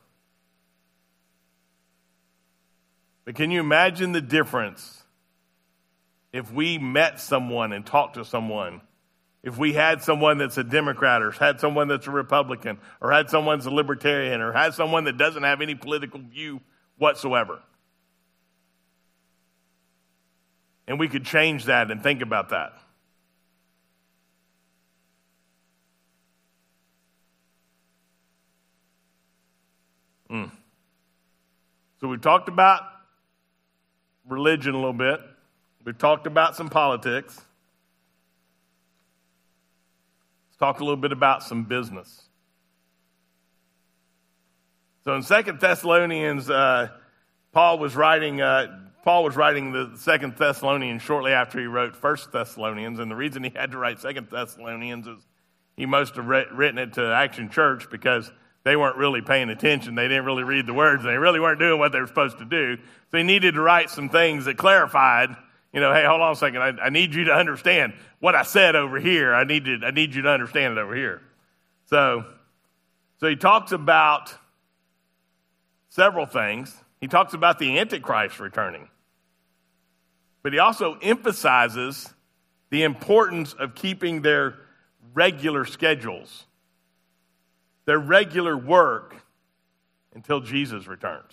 But 3.26 3.36
can 3.36 3.50
you 3.50 3.60
imagine 3.60 4.12
the 4.12 4.22
difference 4.22 5.04
if 6.32 6.52
we 6.54 6.78
met 6.78 7.20
someone 7.20 7.74
and 7.74 7.86
talked 7.86 8.16
to 8.16 8.24
someone? 8.24 8.82
If 9.44 9.58
we 9.58 9.74
had 9.74 10.02
someone 10.02 10.38
that's 10.38 10.58
a 10.58 10.64
Democrat 10.64 11.22
or 11.22 11.32
had 11.32 11.60
someone 11.60 11.88
that's 11.88 12.08
a 12.08 12.12
Republican 12.12 12.80
or 13.02 13.12
had 13.12 13.30
someone 13.30 13.58
that's 13.58 13.68
a 13.68 13.72
Libertarian 13.72 14.42
or 14.42 14.52
had 14.52 14.74
someone 14.74 15.04
that 15.04 15.18
doesn't 15.18 15.44
have 15.44 15.62
any 15.62 15.76
political 15.76 16.20
view 16.20 16.62
whatsoever. 16.98 17.60
And 20.88 21.00
we 21.00 21.08
could 21.08 21.26
change 21.26 21.66
that 21.66 21.90
and 21.90 22.02
think 22.02 22.22
about 22.22 22.50
that. 22.50 22.74
Mm. 30.30 30.52
So 32.02 32.08
we 32.08 32.18
talked 32.18 32.50
about 32.50 32.82
religion 34.28 34.74
a 34.74 34.78
little 34.78 34.94
bit. 34.94 35.20
We've 35.84 35.98
talked 35.98 36.28
about 36.28 36.56
some 36.56 36.70
politics. 36.70 37.36
Let's 40.48 40.58
talk 40.58 40.80
a 40.80 40.84
little 40.84 40.98
bit 40.98 41.12
about 41.12 41.44
some 41.44 41.64
business. 41.64 42.24
So 45.04 45.14
in 45.14 45.22
Second 45.22 45.60
Thessalonians, 45.60 46.50
uh, 46.50 46.90
Paul 47.52 47.78
was 47.78 47.96
writing. 47.96 48.42
Uh, 48.42 48.80
Paul 49.04 49.24
was 49.24 49.36
writing 49.36 49.72
the 49.72 49.92
Second 49.98 50.36
Thessalonians 50.36 51.04
shortly 51.04 51.32
after 51.32 51.60
he 51.60 51.68
wrote 51.68 51.96
First 51.96 52.32
Thessalonians, 52.32 52.98
and 52.98 53.12
the 53.12 53.16
reason 53.16 53.44
he 53.44 53.52
had 53.56 53.72
to 53.72 53.78
write 53.78 54.00
Second 54.00 54.30
Thessalonians 54.32 55.06
is 55.06 55.20
he 55.78 55.86
must 55.86 56.16
have 56.16 56.26
written 56.26 56.80
it 56.80 56.94
to 56.94 57.14
Action 57.14 57.50
Church 57.50 57.88
because 57.92 58.32
they 58.66 58.76
weren't 58.76 58.98
really 58.98 59.22
paying 59.22 59.50
attention. 59.52 59.94
They 59.94 60.08
didn't 60.08 60.26
really 60.26 60.44
read 60.44 60.66
the 60.66 60.74
words. 60.74 61.04
They 61.04 61.18
really 61.18 61.40
weren't 61.40 61.60
doing 61.60 61.80
what 61.80 61.92
they 61.92 62.00
were 62.00 62.08
supposed 62.08 62.40
to 62.40 62.46
do. 62.46 62.78
So 63.12 63.18
he 63.18 63.24
needed 63.24 63.54
to 63.54 63.62
write 63.62 63.92
some 63.92 64.10
things 64.10 64.46
that 64.46 64.58
clarified, 64.58 65.30
you 65.72 65.80
know, 65.80 65.94
hey, 65.94 66.04
hold 66.04 66.20
on 66.20 66.32
a 66.32 66.36
second. 66.36 66.62
I, 66.64 66.86
I 66.86 66.90
need 66.90 67.14
you 67.14 67.26
to 67.26 67.32
understand 67.32 67.94
what 68.20 68.34
I 68.34 68.42
said 68.42 68.76
over 68.76 69.00
here. 69.00 69.36
I 69.36 69.44
need, 69.44 69.66
to, 69.66 69.82
I 69.84 69.92
need 69.92 70.16
you 70.16 70.24
to 70.24 70.30
understand 70.30 70.78
it 70.78 70.82
over 70.82 70.96
here. 70.96 71.22
So, 71.92 72.26
so 73.20 73.28
he 73.28 73.36
talks 73.36 73.72
about 73.72 74.34
several 75.90 76.26
things. 76.26 76.76
He 77.00 77.08
talks 77.08 77.36
about 77.36 77.60
the 77.60 77.78
Antichrist 77.78 78.40
returning. 78.40 78.90
But 80.42 80.54
he 80.54 80.60
also 80.60 80.98
emphasizes 81.04 82.12
the 82.72 82.82
importance 82.82 83.54
of 83.54 83.76
keeping 83.76 84.24
their 84.24 84.56
regular 85.14 85.66
schedules 85.66 86.46
their 87.86 88.00
regular 88.00 88.58
work 88.58 89.16
until 90.14 90.40
Jesus 90.42 90.88
returns. 90.88 91.32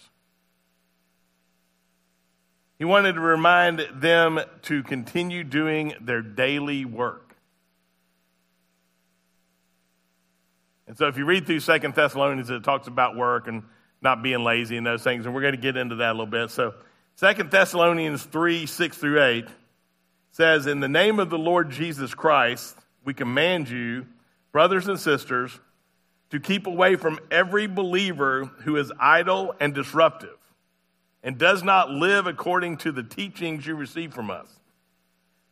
He 2.79 2.85
wanted 2.85 3.13
to 3.15 3.21
remind 3.21 3.87
them 3.95 4.41
to 4.63 4.83
continue 4.83 5.45
doing 5.45 5.95
their 6.01 6.21
daily 6.21 6.85
work. 6.85 7.37
And 10.89 10.99
so 10.99 11.07
if 11.07 11.17
you 11.17 11.25
read 11.25 11.47
through 11.47 11.61
Second 11.61 11.95
Thessalonians, 11.95 12.51
it 12.51 12.65
talks 12.65 12.89
about 12.89 13.17
work 13.17 13.47
and 13.47 13.63
not 14.03 14.23
being 14.23 14.43
lazy 14.43 14.77
and 14.77 14.85
those 14.85 15.03
things, 15.03 15.25
and 15.25 15.35
we're 15.35 15.43
going 15.43 15.55
to 15.55 15.61
get 15.61 15.77
into 15.77 15.95
that 15.97 16.11
a 16.11 16.13
little 16.13 16.27
bit. 16.27 16.51
So 16.51 16.75
Second 17.15 17.51
Thessalonians 17.51 18.25
3, 18.25 18.67
6 18.67 18.99
through 18.99 19.23
8 19.23 19.47
says, 20.33 20.67
In 20.67 20.81
the 20.81 20.89
name 20.89 21.21
of 21.21 21.31
the 21.31 21.39
Lord 21.39 21.71
Jesus 21.71 22.15
Christ, 22.15 22.77
we 23.05 23.15
command 23.15 23.69
you, 23.69 24.07
brothers 24.51 24.89
and 24.89 24.99
sisters, 24.99 25.59
to 26.33 26.41
keep 26.41 26.67
away 26.67 26.97
from 26.97 27.21
every 27.31 27.67
believer 27.67 28.47
who 28.65 28.77
is 28.77 28.91
idle 28.99 29.55
and 29.61 29.75
disruptive 29.75 30.39
and 31.23 31.37
does 31.37 31.63
not 31.63 31.91
live 31.91 32.27
according 32.27 32.79
to 32.79 32.91
the 32.91 33.03
teachings 33.03 33.67
you 33.67 33.75
receive 33.75 34.15
from 34.15 34.31
us. 34.31 34.49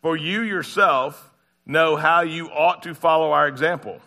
For 0.00 0.16
you 0.16 0.40
yourself 0.40 1.30
know 1.66 1.96
how 1.96 2.22
you 2.22 2.46
ought 2.46 2.84
to 2.84 2.94
follow 2.94 3.32
our 3.32 3.46
example. 3.46 4.00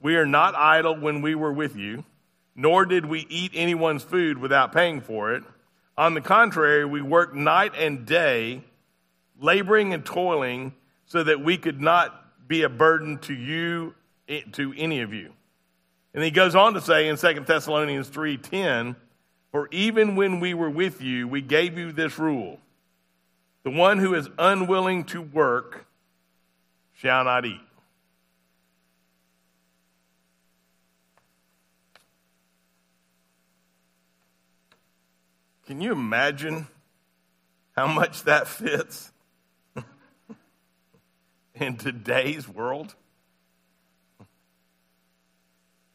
We 0.00 0.16
are 0.16 0.26
not 0.26 0.56
idle 0.56 0.96
when 0.96 1.22
we 1.22 1.36
were 1.36 1.52
with 1.52 1.76
you, 1.76 2.04
nor 2.56 2.84
did 2.84 3.06
we 3.06 3.24
eat 3.30 3.52
anyone's 3.54 4.02
food 4.02 4.38
without 4.38 4.72
paying 4.72 5.00
for 5.00 5.34
it. 5.34 5.44
On 5.96 6.14
the 6.14 6.20
contrary, 6.20 6.84
we 6.84 7.00
worked 7.00 7.36
night 7.36 7.74
and 7.78 8.04
day, 8.04 8.64
laboring 9.38 9.94
and 9.94 10.04
toiling, 10.04 10.74
so 11.06 11.22
that 11.22 11.44
we 11.44 11.56
could 11.58 11.80
not 11.80 12.48
be 12.48 12.64
a 12.64 12.68
burden 12.68 13.18
to 13.18 13.34
you, 13.34 13.94
to 14.50 14.74
any 14.76 15.02
of 15.02 15.14
you. 15.14 15.32
And 16.14 16.24
he 16.24 16.30
goes 16.30 16.54
on 16.54 16.74
to 16.74 16.80
say 16.80 17.08
in 17.08 17.16
2 17.16 17.46
Thessalonians 17.46 18.08
3:10, 18.08 18.96
"For 19.52 19.68
even 19.70 20.16
when 20.16 20.40
we 20.40 20.54
were 20.54 20.70
with 20.70 21.00
you, 21.00 21.28
we 21.28 21.42
gave 21.42 21.76
you 21.76 21.92
this 21.92 22.18
rule: 22.18 22.60
the 23.62 23.70
one 23.70 23.98
who 23.98 24.14
is 24.14 24.28
unwilling 24.38 25.04
to 25.04 25.20
work 25.20 25.86
shall 26.92 27.24
not 27.24 27.44
eat." 27.44 27.60
Can 35.66 35.82
you 35.82 35.92
imagine 35.92 36.66
how 37.76 37.86
much 37.86 38.22
that 38.22 38.48
fits 38.48 39.12
in 41.54 41.76
today's 41.76 42.48
world? 42.48 42.94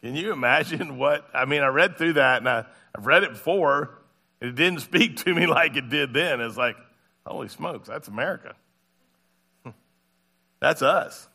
Can 0.03 0.17
you 0.17 0.33
imagine 0.33 0.97
what? 0.97 1.25
I 1.33 1.45
mean, 1.45 1.63
I 1.63 1.67
read 1.67 1.97
through 1.97 2.13
that 2.13 2.37
and 2.37 2.49
I, 2.49 2.65
I've 2.95 3.07
read 3.07 3.23
it 3.23 3.31
before. 3.31 3.97
And 4.41 4.49
it 4.49 4.55
didn't 4.55 4.81
speak 4.81 5.17
to 5.23 5.33
me 5.33 5.47
like 5.47 5.75
it 5.75 5.89
did 5.89 6.13
then. 6.13 6.41
It's 6.41 6.57
like, 6.57 6.75
holy 7.25 7.47
smokes, 7.47 7.87
that's 7.87 8.09
America. 8.09 8.53
Hmm. 9.63 9.71
that's 10.59 10.81
us. 10.81 11.27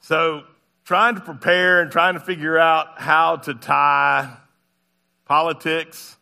So, 0.00 0.44
trying 0.84 1.16
to 1.16 1.20
prepare 1.20 1.80
and 1.80 1.90
trying 1.90 2.14
to 2.14 2.20
figure 2.20 2.56
out 2.56 3.00
how 3.00 3.36
to 3.36 3.54
tie 3.54 4.36
politics, 5.24 6.16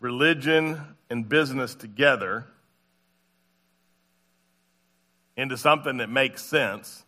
religion, 0.00 0.80
and 1.10 1.28
business 1.28 1.74
together 1.74 2.46
into 5.36 5.58
something 5.58 5.98
that 5.98 6.08
makes 6.08 6.42
sense 6.42 7.04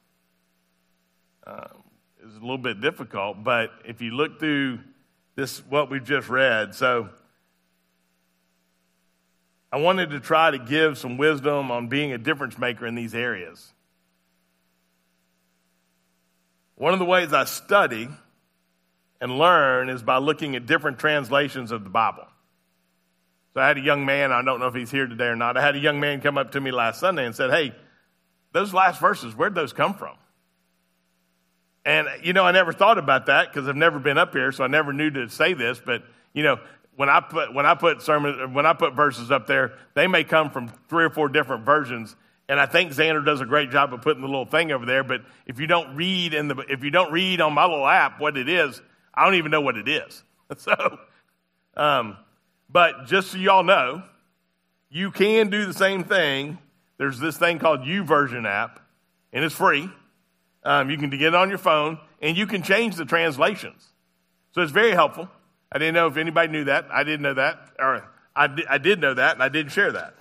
uh, 1.47 1.69
is 2.25 2.37
a 2.37 2.41
little 2.41 2.59
bit 2.59 2.81
difficult, 2.81 3.43
but 3.43 3.71
if 3.85 4.01
you 4.01 4.13
look 4.13 4.39
through 4.39 4.79
this, 5.35 5.59
what 5.69 5.91
we've 5.91 6.05
just 6.05 6.29
read, 6.29 6.75
so 6.75 7.09
I 9.73 9.79
wanted 9.79 10.11
to 10.11 10.21
try 10.21 10.51
to 10.51 10.59
give 10.59 10.99
some 10.99 11.17
wisdom 11.17 11.71
on 11.71 11.89
being 11.89 12.13
a 12.13 12.19
difference 12.19 12.59
maker 12.59 12.87
in 12.87 12.95
these 12.95 13.15
areas. 13.15 13.73
One 16.75 16.93
of 16.93 16.99
the 16.99 17.05
ways 17.05 17.33
I 17.33 17.45
study 17.45 18.09
and 19.21 19.39
learn 19.39 19.89
is 19.89 20.03
by 20.03 20.19
looking 20.19 20.57
at 20.57 20.67
different 20.67 20.99
translations 20.99 21.71
of 21.71 21.85
the 21.85 21.91
Bible. 21.91 22.27
So 23.55 23.61
I 23.61 23.69
had 23.69 23.79
a 23.79 23.83
young 23.83 24.05
man, 24.05 24.33
I 24.33 24.43
don't 24.43 24.61
know 24.61 24.67
if 24.67 24.75
he's 24.75 24.91
here 24.91 25.07
today 25.07 25.27
or 25.27 25.37
not. 25.37 25.57
I 25.57 25.63
had 25.63 25.77
a 25.77 25.79
young 25.79 26.01
man 26.01 26.21
come 26.21 26.37
up 26.37 26.53
to 26.53 26.61
me 26.61 26.71
last 26.71 27.01
Sunday 27.01 27.25
and 27.25 27.35
said, 27.35 27.51
Hey, 27.51 27.75
those 28.53 28.75
last 28.75 29.01
verses, 29.01 29.35
where'd 29.35 29.55
those 29.55 29.73
come 29.73 29.95
from? 29.95 30.17
And, 31.85 32.07
you 32.23 32.33
know, 32.33 32.45
I 32.45 32.53
never 32.53 32.73
thought 32.73 32.99
about 32.99 33.27
that 33.27 33.53
because 33.53 33.69
I've 33.69 33.77
never 33.77 33.99
been 33.99 34.19
up 34.19 34.33
here, 34.33 34.53
so 34.53 34.63
I 34.63 34.69
never 34.69 34.93
knew 34.93 35.11
to 35.11 35.29
say 35.29 35.53
this. 35.53 35.81
But, 35.85 36.05
you 36.33 36.43
know, 36.43 36.61
when 36.95 37.09
I 37.09 37.21
put, 37.21 37.53
when 37.53 37.67
I 37.67 37.75
put 37.75 38.03
sermon, 38.03 38.55
when 38.55 38.67
I 38.67 38.73
put 38.73 38.95
verses 38.95 39.31
up 39.31 39.47
there, 39.47 39.73
they 39.95 40.07
may 40.07 40.25
come 40.25 40.51
from 40.51 40.69
three 40.89 41.05
or 41.05 41.11
four 41.11 41.29
different 41.29 41.65
versions. 41.65 42.15
And 42.49 42.61
I 42.61 42.67
think 42.67 42.93
Xander 42.93 43.25
does 43.25 43.41
a 43.41 43.47
great 43.47 43.71
job 43.71 43.93
of 43.95 44.03
putting 44.03 44.21
the 44.21 44.29
little 44.29 44.47
thing 44.47 44.73
over 44.73 44.87
there. 44.87 45.03
But 45.03 45.23
if 45.47 45.59
you 45.59 45.67
don't 45.67 45.97
read 45.97 46.35
in 46.35 46.49
the, 46.49 46.57
if 46.69 46.85
you 46.85 46.91
don't 46.91 47.11
read 47.11 47.41
on 47.41 47.53
my 47.53 47.65
little 47.65 47.87
app 47.87 48.21
what 48.21 48.37
it 48.37 48.49
is, 48.49 48.81
I 49.15 49.25
don't 49.25 49.35
even 49.35 49.51
know 49.51 49.61
what 49.61 49.77
it 49.77 49.89
is. 49.89 50.23
So, 50.59 50.99
um, 51.79 52.19
but 52.69 53.07
just 53.07 53.31
so 53.31 53.39
y'all 53.39 53.63
know, 53.63 54.03
you 54.91 55.11
can 55.11 55.49
do 55.49 55.65
the 55.65 55.73
same 55.73 56.05
thing. 56.05 56.59
There's 56.99 57.19
this 57.19 57.39
thing 57.39 57.59
called 57.59 57.81
YouVersion 57.81 58.47
app, 58.47 58.79
and 59.33 59.43
it's 59.43 59.55
free. 59.55 59.89
Um, 60.65 60.91
you 60.91 60.97
can 60.97 61.11
get 61.11 61.23
it 61.23 61.35
on 61.35 61.49
your 61.49 61.59
phone, 61.59 61.99
and 62.21 62.37
you 62.37 62.47
can 62.47 62.63
change 62.63 62.97
the 62.97 63.05
translations. 63.05 63.89
So 64.53 64.63
it's 64.63 64.73
very 64.73 64.93
helpful. 64.93 65.29
I 65.71 65.79
didn't 65.79 65.95
know 65.95 66.07
if 66.07 66.17
anybody 66.17 66.53
knew 66.53 66.65
that. 66.65 66.87
I 66.91 67.05
didn't 67.05 67.23
know 67.23 67.35
that, 67.35 67.71
or 67.79 68.09
I, 68.37 68.49
I 68.69 68.79
did 68.79 69.01
know 69.01 69.15
that, 69.15 69.35
and 69.35 69.43
I 69.43 69.49
didn't 69.49 69.73
share 69.73 69.93
that. 69.93 70.15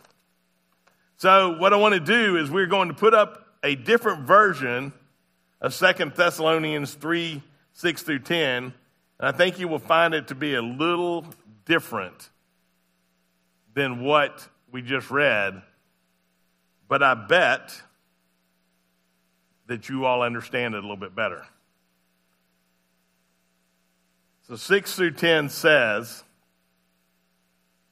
So 1.18 1.58
what 1.58 1.74
I 1.74 1.76
want 1.76 1.94
to 1.94 2.00
do 2.00 2.38
is 2.38 2.50
we're 2.50 2.66
going 2.66 2.88
to 2.88 2.94
put 2.94 3.14
up 3.14 3.46
a 3.64 3.76
different 3.76 4.26
version 4.26 4.94
of 5.60 5.74
Second 5.74 6.14
Thessalonians 6.16 6.94
3, 6.96 7.44
6 7.74 8.02
through 8.02 8.20
10, 8.20 8.48
and 8.54 8.74
I 9.20 9.32
think 9.32 9.60
you 9.60 9.68
will 9.68 9.80
find 9.80 10.14
it 10.16 10.30
to 10.30 10.36
be 10.36 10.56
a 10.56 10.62
little 10.62 11.26
different 11.66 12.30
than 13.76 14.02
what 14.04 14.48
we 14.72 14.82
just 14.82 15.12
read. 15.12 15.62
But 16.88 17.04
I 17.04 17.14
bet 17.14 17.82
that 19.72 19.88
you 19.88 20.04
all 20.04 20.22
understand 20.22 20.76
it 20.76 20.80
a 20.80 20.82
little 20.82 20.98
bit 20.98 21.16
better. 21.16 21.46
So 24.50 24.58
6 24.58 24.96
through 24.96 25.12
10 25.12 25.48
says, 25.48 26.26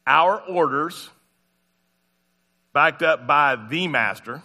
Our 0.06 0.42
orders, 0.42 1.10
backed 2.74 3.02
up 3.02 3.26
by 3.26 3.56
the 3.56 3.88
Master, 3.88 4.42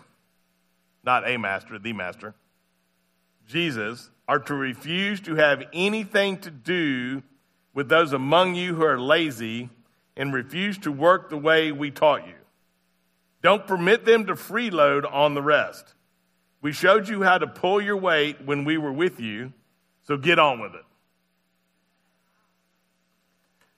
not 1.03 1.29
a 1.29 1.37
master, 1.37 1.77
the 1.77 1.93
Master, 1.93 2.35
Jesus, 3.49 4.11
are 4.29 4.39
to 4.39 4.55
refuse 4.55 5.21
to 5.23 5.35
have 5.35 5.65
anything 5.73 6.39
to 6.39 6.53
do 6.53 7.21
with 7.75 7.89
those 7.89 8.13
among 8.13 8.55
you 8.55 8.77
who 8.77 8.85
are 8.85 9.01
lazy 9.01 9.71
and 10.17 10.33
refuse 10.33 10.79
to 10.79 10.93
work 10.93 11.31
the 11.31 11.37
way 11.37 11.73
we 11.73 11.91
taught 11.91 12.29
you. 12.29 12.35
Don't 13.43 13.67
permit 13.67 14.05
them 14.05 14.27
to 14.27 14.35
freeload 14.35 15.05
on 15.13 15.35
the 15.35 15.43
rest. 15.43 15.95
We 16.65 16.73
showed 16.73 17.11
you 17.11 17.23
how 17.23 17.37
to 17.37 17.47
pull 17.47 17.79
your 17.83 17.99
weight 17.99 18.39
when 18.43 18.65
we 18.65 18.79
were 18.79 18.91
with 18.91 19.21
you, 19.21 19.53
so 20.05 20.17
get 20.17 20.39
on 20.39 20.61
with 20.61 20.75
it. 20.75 20.85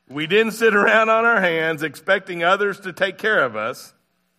We 0.09 0.29
didn't 0.29 0.53
sit 0.53 0.73
around 0.73 1.09
on 1.09 1.25
our 1.25 1.41
hands 1.41 1.83
expecting 1.83 2.45
others 2.45 2.79
to 2.81 2.93
take 2.93 3.19
care 3.19 3.43
of 3.43 3.57
us. 3.57 3.93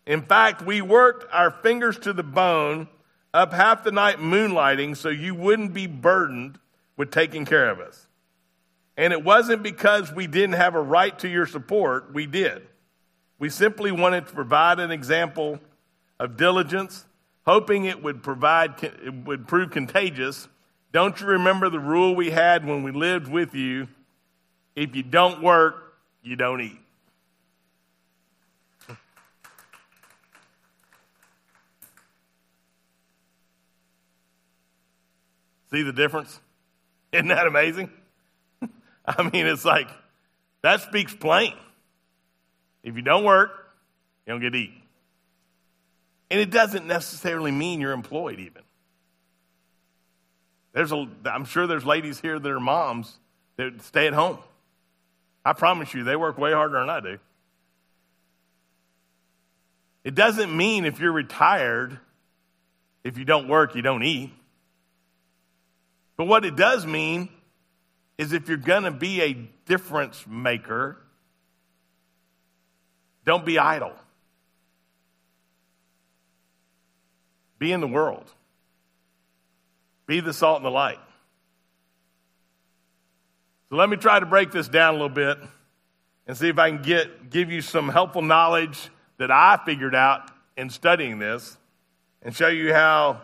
In 0.05 0.21
fact, 0.21 0.62
we 0.62 0.81
worked 0.81 1.29
our 1.33 1.51
fingers 1.51 1.99
to 1.99 2.13
the 2.13 2.23
bone 2.23 2.88
up 3.33 3.51
half 3.51 3.83
the 3.83 3.91
night 3.91 4.19
moonlighting 4.19 4.95
so 4.95 5.10
you 5.10 5.36
wouldn't 5.36 5.73
be 5.73 5.86
burdened 5.86 6.57
with 6.95 7.12
taking 7.12 7.43
care 7.43 7.69
of 7.69 7.81
us. 7.81 8.07
And 8.95 9.12
it 9.12 9.25
wasn't 9.25 9.62
because 9.62 10.13
we 10.13 10.25
didn't 10.25 10.55
have 10.55 10.73
a 10.73 10.81
right 10.81 11.19
to 11.19 11.27
your 11.27 11.47
support, 11.47 12.13
we 12.13 12.25
did. 12.25 12.65
We 13.39 13.49
simply 13.49 13.91
wanted 13.91 14.25
to 14.27 14.33
provide 14.33 14.79
an 14.79 14.91
example 14.91 15.60
of 16.17 16.38
diligence, 16.38 17.03
hoping 17.47 17.86
it 17.86 18.03
would 18.03 18.21
provide 18.21 18.83
it 18.83 19.13
would 19.25 19.47
prove 19.47 19.71
contagious. 19.71 20.49
Don't 20.91 21.19
you 21.19 21.27
remember 21.27 21.69
the 21.69 21.79
rule 21.79 22.13
we 22.13 22.29
had 22.29 22.65
when 22.65 22.83
we 22.83 22.91
lived 22.91 23.29
with 23.29 23.55
you? 23.55 23.88
If 24.75 24.95
you 24.95 25.01
don't 25.01 25.41
work, 25.41 25.95
you 26.21 26.36
don't 26.36 26.62
eat. 26.62 26.79
See 35.71 35.83
the 35.83 35.91
difference? 35.91 36.39
Isn't 37.12 37.27
that 37.27 37.47
amazing? 37.47 37.89
I 39.05 39.23
mean, 39.23 39.47
it's 39.47 39.65
like, 39.65 39.89
that 40.62 40.81
speaks 40.81 41.13
plain. 41.13 41.53
If 42.83 42.95
you 42.95 43.01
don't 43.01 43.25
work, 43.25 43.51
you 44.25 44.33
don't 44.33 44.41
get 44.41 44.51
to 44.51 44.60
eat. 44.60 44.87
And 46.29 46.39
it 46.39 46.51
doesn't 46.51 46.85
necessarily 46.85 47.51
mean 47.51 47.79
you're 47.79 47.93
employed, 47.93 48.39
even. 48.39 48.63
There's 50.73 50.91
a, 50.91 51.07
I'm 51.25 51.45
sure 51.45 51.65
there's 51.67 51.85
ladies 51.85 52.19
here 52.19 52.37
that 52.37 52.49
are 52.49 52.59
moms 52.59 53.17
that 53.55 53.81
stay 53.81 54.07
at 54.07 54.13
home. 54.13 54.37
I 55.43 55.53
promise 55.53 55.93
you, 55.93 56.03
they 56.03 56.15
work 56.15 56.37
way 56.37 56.51
harder 56.51 56.79
than 56.79 56.89
I 56.89 56.99
do. 56.99 57.19
It 60.03 60.15
doesn't 60.15 60.55
mean 60.55 60.85
if 60.85 60.99
you're 60.99 61.11
retired, 61.11 61.99
if 63.03 63.17
you 63.17 63.25
don't 63.25 63.47
work, 63.47 63.75
you 63.75 63.81
don't 63.81 64.03
eat. 64.03 64.31
But 66.17 66.25
what 66.25 66.45
it 66.45 66.55
does 66.55 66.85
mean 66.85 67.29
is 68.17 68.33
if 68.33 68.47
you're 68.47 68.57
going 68.57 68.83
to 68.83 68.91
be 68.91 69.21
a 69.21 69.33
difference 69.65 70.25
maker, 70.27 70.97
don't 73.25 73.45
be 73.45 73.59
idle. 73.59 73.93
Be 77.60 77.72
in 77.72 77.82
the 77.82 77.88
world. 77.88 78.26
Be 80.06 80.20
the 80.20 80.34
salt 80.34 80.58
and 80.58 80.65
the 80.65 80.72
light. 80.72 81.00
So 83.70 83.76
let 83.76 83.89
me 83.89 83.98
try 83.98 84.20
to 84.20 84.26
break 84.26 84.52
this 84.52 84.67
down 84.67 84.93
a 84.93 84.98
little 84.98 85.10
bit 85.10 85.38
and 86.26 86.38
see 86.38 86.48
if 86.48 86.58
I 86.58 86.70
can 86.70 86.82
get, 86.82 87.30
give 87.30 87.52
you 87.52 87.62
some 87.62 87.89
helpful 87.89 88.22
knowledge 88.22 88.89
that 89.17 89.32
I 89.32 89.60
figured 89.65 89.96
out 89.96 90.32
in 90.56 90.70
studying 90.70 91.20
this 91.20 91.58
and 92.22 92.36
show 92.36 92.48
you 92.48 92.74
how 92.74 93.22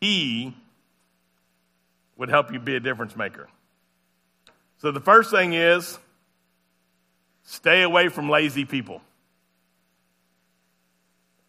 he 0.00 0.54
would 2.16 2.28
help 2.28 2.52
you 2.52 2.58
be 2.58 2.76
a 2.76 2.80
difference 2.80 3.16
maker. 3.16 3.48
So 4.78 4.92
the 4.92 5.00
first 5.00 5.30
thing 5.30 5.54
is 5.54 5.98
stay 7.42 7.82
away 7.82 8.08
from 8.08 8.28
lazy 8.28 8.64
people. 8.64 9.00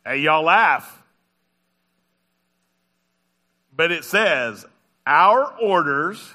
Hey, 0.05 0.19
y'all 0.19 0.43
laugh. 0.43 1.00
But 3.75 3.91
it 3.91 4.03
says, 4.03 4.65
our 5.05 5.53
orders, 5.59 6.33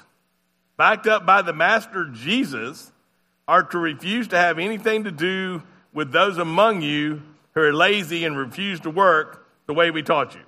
backed 0.75 1.07
up 1.07 1.25
by 1.25 1.41
the 1.41 1.53
Master 1.53 2.05
Jesus, 2.05 2.91
are 3.47 3.63
to 3.63 3.77
refuse 3.77 4.27
to 4.29 4.37
have 4.37 4.59
anything 4.59 5.05
to 5.05 5.11
do 5.11 5.63
with 5.93 6.11
those 6.11 6.37
among 6.37 6.81
you 6.81 7.21
who 7.53 7.61
are 7.61 7.73
lazy 7.73 8.25
and 8.25 8.37
refuse 8.37 8.79
to 8.81 8.89
work 8.89 9.47
the 9.65 9.73
way 9.73 9.91
we 9.91 10.03
taught 10.03 10.35
you. 10.35 10.41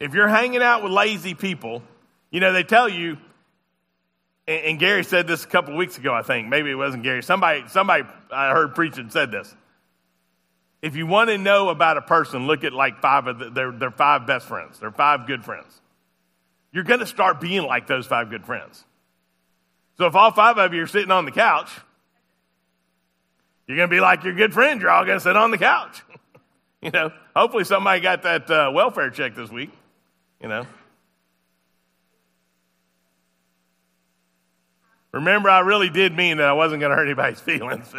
If 0.00 0.14
you're 0.14 0.28
hanging 0.28 0.62
out 0.62 0.82
with 0.82 0.92
lazy 0.92 1.34
people, 1.34 1.82
you 2.30 2.40
know, 2.40 2.52
they 2.52 2.62
tell 2.62 2.88
you, 2.88 3.18
and, 4.48 4.78
Gary 4.78 5.04
said 5.04 5.28
this 5.28 5.44
a 5.44 5.46
couple 5.46 5.76
weeks 5.76 5.98
ago, 5.98 6.12
I 6.12 6.22
think. 6.22 6.48
Maybe 6.48 6.70
it 6.70 6.74
wasn't 6.74 7.04
Gary. 7.04 7.22
Somebody, 7.22 7.64
somebody 7.68 8.04
I 8.32 8.50
heard 8.50 8.74
preaching 8.74 9.08
said 9.10 9.30
this. 9.30 9.54
If 10.82 10.96
you 10.96 11.06
want 11.06 11.30
to 11.30 11.38
know 11.38 11.68
about 11.68 11.96
a 11.96 12.02
person, 12.02 12.46
look 12.46 12.64
at 12.64 12.72
like 12.72 13.00
five 13.00 13.26
of 13.26 13.38
the, 13.38 13.50
their, 13.50 13.72
their 13.72 13.90
five 13.90 14.26
best 14.26 14.46
friends, 14.46 14.78
their 14.80 14.90
five 14.90 15.26
good 15.26 15.44
friends. 15.44 15.80
You're 16.72 16.84
going 16.84 17.00
to 17.00 17.06
start 17.06 17.40
being 17.40 17.62
like 17.62 17.86
those 17.86 18.06
five 18.06 18.28
good 18.28 18.44
friends. 18.44 18.84
So 19.98 20.06
if 20.06 20.14
all 20.14 20.32
five 20.32 20.58
of 20.58 20.74
you 20.74 20.82
are 20.82 20.86
sitting 20.86 21.10
on 21.10 21.24
the 21.24 21.30
couch, 21.30 21.70
you're 23.66 23.76
going 23.76 23.88
to 23.88 23.94
be 23.94 24.00
like 24.00 24.24
your 24.24 24.34
good 24.34 24.52
friends. 24.52 24.82
You're 24.82 24.90
all 24.90 25.04
going 25.04 25.18
to 25.18 25.22
sit 25.22 25.36
on 25.36 25.52
the 25.52 25.58
couch. 25.58 26.02
you 26.82 26.90
know, 26.90 27.12
hopefully 27.36 27.64
somebody 27.64 28.00
got 28.00 28.22
that 28.22 28.50
uh, 28.50 28.70
welfare 28.74 29.10
check 29.10 29.36
this 29.36 29.50
week 29.50 29.70
you 30.42 30.48
know. 30.48 30.66
Remember, 35.12 35.48
I 35.48 35.60
really 35.60 35.90
did 35.90 36.16
mean 36.16 36.38
that 36.38 36.48
I 36.48 36.52
wasn't 36.52 36.80
going 36.80 36.90
to 36.90 36.96
hurt 36.96 37.06
anybody's 37.06 37.40
feelings. 37.40 37.94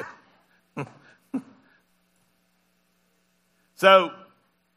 So, 3.84 4.12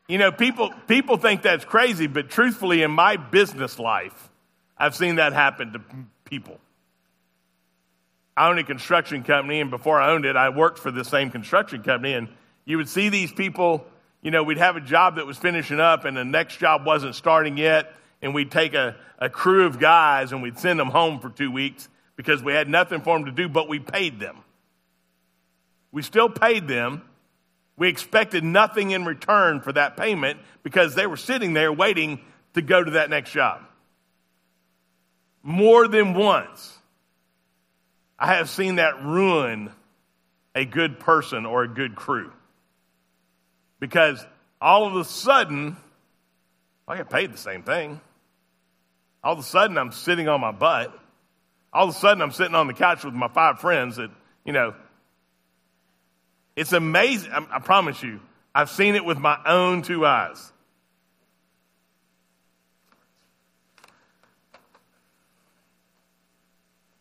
you 0.09 0.19
know, 0.19 0.33
people, 0.33 0.73
people 0.89 1.17
think 1.17 1.43
that's 1.43 1.65
crazy, 1.65 2.09
but 2.09 2.29
truthfully, 2.29 2.83
in 2.83 2.91
my 2.91 3.17
business 3.17 3.79
life, 3.79 4.29
I've 4.77 4.97
seen 4.97 5.17
that 5.17 5.33
happen 5.33 5.73
to 5.75 5.81
people. 6.25 6.59
I 8.37 8.51
own 8.51 8.59
a 8.59 8.65
construction 8.65 9.23
company, 9.23 9.61
and 9.61 9.71
before 9.71 10.01
I 10.01 10.11
owned 10.11 10.25
it, 10.25 10.35
I 10.35 10.49
worked 10.49 10.81
for 10.81 10.91
the 10.91 11.05
same 11.05 11.31
construction 11.31 11.85
company, 11.85 12.15
and 12.15 12.29
you 12.65 12.79
would 12.79 12.89
see 12.89 13.09
these 13.09 13.33
people 13.33 13.87
you 14.27 14.33
know, 14.33 14.43
we'd 14.43 14.59
have 14.59 14.75
a 14.75 14.81
job 14.81 15.17
that 15.17 15.27
was 15.27 15.39
finishing 15.39 15.79
up 15.79 16.05
and 16.05 16.17
the 16.17 16.25
next 16.25 16.57
job 16.57 16.85
wasn't 16.85 17.15
starting 17.15 17.57
yet, 17.57 17.93
and 18.21 18.35
we'd 18.35 18.51
take 18.51 18.75
a, 18.75 18.97
a 19.21 19.31
crew 19.31 19.67
of 19.67 19.79
guys 19.79 20.33
and 20.33 20.43
we'd 20.43 20.59
send 20.59 20.81
them 20.81 20.89
home 20.89 21.21
for 21.21 21.31
two 21.31 21.53
weeks 21.53 21.89
because 22.17 22.43
we 22.43 22.53
had 22.53 22.69
nothing 22.69 23.03
for 23.03 23.17
them 23.17 23.27
to 23.27 23.31
do, 23.31 23.49
but 23.49 23.69
we 23.69 23.79
paid 23.79 24.19
them. 24.19 24.37
We 25.93 26.03
still 26.03 26.29
paid 26.29 26.67
them. 26.67 27.03
We 27.77 27.89
expected 27.89 28.43
nothing 28.43 28.93
in 28.93 29.05
return 29.05 29.61
for 29.61 29.73
that 29.73 29.97
payment 29.97 30.41
because 30.63 30.95
they 30.95 31.07
were 31.07 31.17
sitting 31.17 31.53
there 31.53 31.73
waiting 31.73 32.21
to 32.55 32.63
go 32.63 32.83
to 32.83 32.93
that 32.93 33.11
next 33.11 33.33
job. 33.33 33.61
More 35.43 35.87
than 35.87 36.15
once, 36.15 36.77
I 38.19 38.35
have 38.35 38.49
seen 38.49 38.77
that 38.77 39.03
ruin 39.05 39.71
a 40.55 40.65
good 40.65 40.99
person 40.99 41.45
or 41.45 41.65
a 41.65 41.69
good 41.69 41.95
crew. 41.95 42.33
Because 43.79 44.25
all 44.59 44.87
of 44.87 44.97
a 44.97 45.05
sudden, 45.05 45.77
I 46.89 46.97
get 46.97 47.11
paid 47.11 47.33
the 47.33 47.39
same 47.39 47.63
thing. 47.63 48.01
All 49.23 49.35
of 49.35 49.39
a 49.39 49.43
sudden, 49.43 49.77
I'm 49.77 49.93
sitting 49.93 50.29
on 50.29 50.41
my 50.41 50.53
butt. 50.53 50.99
All 51.73 51.85
of 51.85 51.91
a 51.95 51.99
sudden, 51.99 52.23
I'm 52.23 52.33
sitting 52.33 52.55
on 52.55 52.69
the 52.69 52.73
couch 52.73 53.05
with 53.05 53.13
my 53.13 53.29
five 53.29 53.61
friends 53.61 53.97
that, 53.97 54.11
you 54.47 54.53
know, 54.55 54.75
it's 56.57 56.73
amazing. 56.73 57.31
I, 57.31 57.47
I 57.53 57.59
promise 57.61 58.03
you, 58.03 58.21
I've 58.55 58.71
seen 58.71 58.95
it 58.95 59.05
with 59.05 59.19
my 59.19 59.39
own 59.47 59.83
two 59.83 60.07
eyes. 60.07 60.53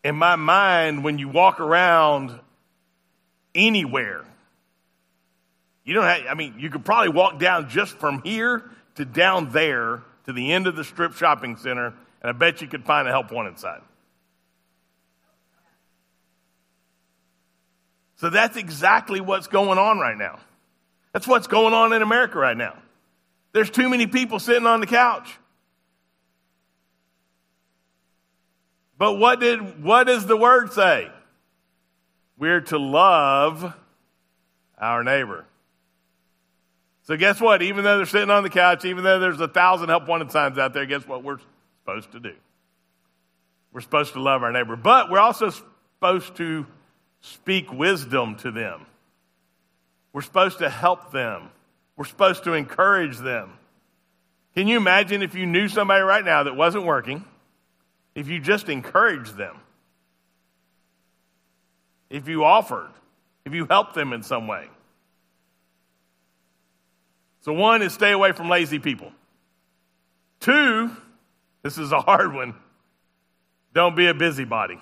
In 0.04 0.14
my 0.14 0.36
mind, 0.36 1.02
when 1.02 1.18
you 1.18 1.28
walk 1.28 1.58
around 1.58 2.38
anywhere, 3.54 4.24
you 5.84 5.94
don't 5.94 6.04
have, 6.04 6.22
I 6.28 6.34
mean, 6.34 6.54
you 6.58 6.70
could 6.70 6.84
probably 6.84 7.08
walk 7.08 7.40
down 7.40 7.68
just 7.70 7.96
from 7.98 8.22
here 8.22 8.62
to 8.96 9.04
down 9.04 9.50
there 9.50 10.02
to 10.26 10.32
the 10.32 10.52
end 10.52 10.66
of 10.66 10.76
the 10.76 10.84
strip 10.84 11.14
shopping 11.14 11.56
center, 11.56 11.86
and 12.20 12.30
I 12.30 12.32
bet 12.32 12.60
you 12.60 12.68
could 12.68 12.84
find 12.84 13.08
a 13.08 13.10
help 13.10 13.32
one 13.32 13.46
inside. 13.46 13.80
So 18.16 18.30
that's 18.30 18.56
exactly 18.56 19.20
what's 19.20 19.46
going 19.46 19.78
on 19.78 19.98
right 19.98 20.16
now. 20.16 20.38
That's 21.12 21.26
what's 21.26 21.46
going 21.46 21.74
on 21.74 21.92
in 21.92 22.02
America 22.02 22.38
right 22.38 22.56
now. 22.56 22.76
There's 23.52 23.70
too 23.70 23.88
many 23.88 24.06
people 24.06 24.38
sitting 24.38 24.66
on 24.66 24.80
the 24.80 24.86
couch. 24.86 25.30
But 28.98 29.14
what 29.14 29.40
did 29.40 29.82
what 29.82 30.04
does 30.04 30.26
the 30.26 30.36
word 30.36 30.72
say? 30.72 31.10
We're 32.38 32.62
to 32.62 32.78
love 32.78 33.74
our 34.78 35.04
neighbor. 35.04 35.44
So 37.04 37.16
guess 37.16 37.40
what? 37.40 37.62
Even 37.62 37.84
though 37.84 37.98
they're 37.98 38.06
sitting 38.06 38.30
on 38.30 38.42
the 38.42 38.50
couch, 38.50 38.84
even 38.84 39.04
though 39.04 39.18
there's 39.18 39.40
a 39.40 39.48
thousand 39.48 39.90
help 39.90 40.08
wanted 40.08 40.32
signs 40.32 40.58
out 40.58 40.74
there, 40.74 40.86
guess 40.86 41.06
what 41.06 41.22
we're 41.22 41.38
supposed 41.82 42.12
to 42.12 42.20
do? 42.20 42.34
We're 43.72 43.80
supposed 43.80 44.14
to 44.14 44.20
love 44.20 44.42
our 44.42 44.52
neighbor, 44.52 44.76
but 44.76 45.10
we're 45.10 45.20
also 45.20 45.50
supposed 45.50 46.36
to 46.36 46.66
speak 47.26 47.72
wisdom 47.72 48.36
to 48.36 48.50
them. 48.50 48.86
We're 50.12 50.22
supposed 50.22 50.58
to 50.58 50.70
help 50.70 51.12
them. 51.12 51.50
We're 51.96 52.04
supposed 52.04 52.44
to 52.44 52.52
encourage 52.52 53.18
them. 53.18 53.52
Can 54.54 54.68
you 54.68 54.76
imagine 54.76 55.22
if 55.22 55.34
you 55.34 55.44
knew 55.44 55.68
somebody 55.68 56.02
right 56.02 56.24
now 56.24 56.44
that 56.44 56.56
wasn't 56.56 56.84
working? 56.84 57.24
If 58.14 58.28
you 58.28 58.40
just 58.40 58.68
encouraged 58.68 59.36
them? 59.36 59.56
If 62.08 62.28
you 62.28 62.44
offered? 62.44 62.90
If 63.44 63.52
you 63.52 63.66
helped 63.66 63.94
them 63.94 64.12
in 64.12 64.22
some 64.22 64.46
way? 64.46 64.68
So, 67.42 67.52
one 67.52 67.82
is 67.82 67.92
stay 67.92 68.12
away 68.12 68.32
from 68.32 68.48
lazy 68.48 68.78
people. 68.78 69.12
Two, 70.40 70.90
this 71.62 71.78
is 71.78 71.92
a 71.92 72.00
hard 72.00 72.32
one, 72.34 72.54
don't 73.74 73.96
be 73.96 74.06
a 74.06 74.14
busybody. 74.14 74.78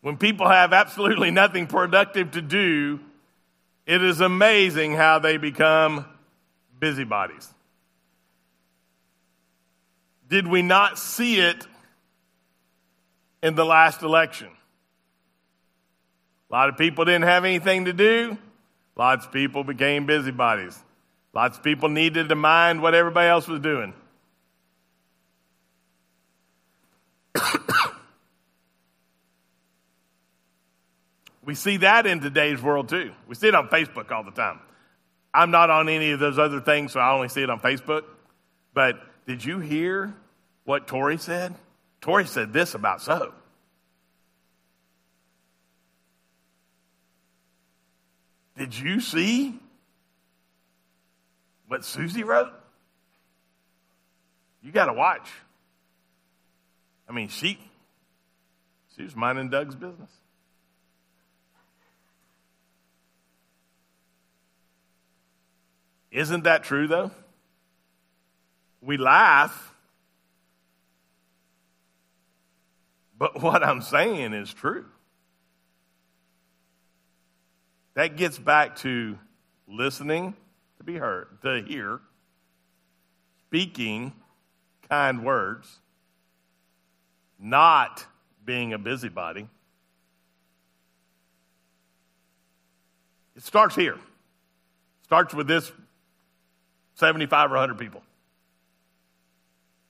When 0.00 0.16
people 0.16 0.48
have 0.48 0.72
absolutely 0.72 1.30
nothing 1.30 1.66
productive 1.66 2.32
to 2.32 2.42
do, 2.42 3.00
it 3.86 4.02
is 4.02 4.20
amazing 4.20 4.94
how 4.94 5.18
they 5.18 5.36
become 5.38 6.06
busybodies. 6.78 7.52
Did 10.28 10.46
we 10.46 10.62
not 10.62 10.98
see 10.98 11.40
it 11.40 11.66
in 13.42 13.54
the 13.54 13.64
last 13.64 14.02
election? 14.02 14.48
A 16.50 16.54
lot 16.54 16.68
of 16.68 16.76
people 16.76 17.04
didn't 17.04 17.24
have 17.24 17.44
anything 17.44 17.86
to 17.86 17.92
do. 17.92 18.38
Lots 18.96 19.26
of 19.26 19.32
people 19.32 19.64
became 19.64 20.06
busybodies. 20.06 20.78
Lots 21.34 21.58
of 21.58 21.64
people 21.64 21.88
needed 21.88 22.28
to 22.28 22.34
mind 22.34 22.82
what 22.82 22.94
everybody 22.94 23.28
else 23.28 23.48
was 23.48 23.60
doing. 23.60 23.94
we 31.48 31.54
see 31.54 31.78
that 31.78 32.06
in 32.06 32.20
today's 32.20 32.60
world 32.60 32.90
too. 32.90 33.10
We 33.26 33.34
see 33.34 33.48
it 33.48 33.54
on 33.54 33.68
Facebook 33.68 34.12
all 34.12 34.22
the 34.22 34.32
time. 34.32 34.60
I'm 35.32 35.50
not 35.50 35.70
on 35.70 35.88
any 35.88 36.10
of 36.10 36.20
those 36.20 36.38
other 36.38 36.60
things, 36.60 36.92
so 36.92 37.00
I 37.00 37.10
only 37.12 37.30
see 37.30 37.42
it 37.42 37.48
on 37.48 37.58
Facebook. 37.58 38.02
But 38.74 39.00
did 39.26 39.42
you 39.42 39.58
hear 39.58 40.12
what 40.64 40.86
Tori 40.86 41.16
said? 41.16 41.54
Tori 42.02 42.26
said 42.26 42.52
this 42.52 42.74
about 42.74 43.00
so. 43.00 43.32
Did 48.58 48.78
you 48.78 49.00
see 49.00 49.58
what 51.66 51.82
Susie 51.82 52.24
wrote? 52.24 52.52
You 54.62 54.70
got 54.70 54.84
to 54.84 54.92
watch. 54.92 55.30
I 57.08 57.12
mean, 57.12 57.30
she 57.30 57.58
she 58.94 59.02
was 59.02 59.16
minding 59.16 59.48
Doug's 59.48 59.76
business. 59.76 60.10
Isn't 66.18 66.42
that 66.44 66.64
true, 66.64 66.88
though? 66.88 67.12
We 68.80 68.96
laugh, 68.96 69.72
but 73.16 73.40
what 73.42 73.62
I'm 73.62 73.82
saying 73.82 74.32
is 74.32 74.52
true. 74.52 74.86
That 77.94 78.16
gets 78.16 78.36
back 78.36 78.74
to 78.78 79.16
listening 79.68 80.34
to 80.78 80.82
be 80.82 80.96
heard, 80.96 81.40
to 81.42 81.62
hear, 81.62 82.00
speaking 83.46 84.12
kind 84.90 85.24
words, 85.24 85.78
not 87.38 88.04
being 88.44 88.72
a 88.72 88.78
busybody. 88.78 89.48
It 93.36 93.44
starts 93.44 93.76
here. 93.76 93.98
Starts 95.04 95.32
with 95.32 95.46
this 95.46 95.70
75 96.98 97.52
or 97.52 97.54
100 97.54 97.78
people. 97.78 98.02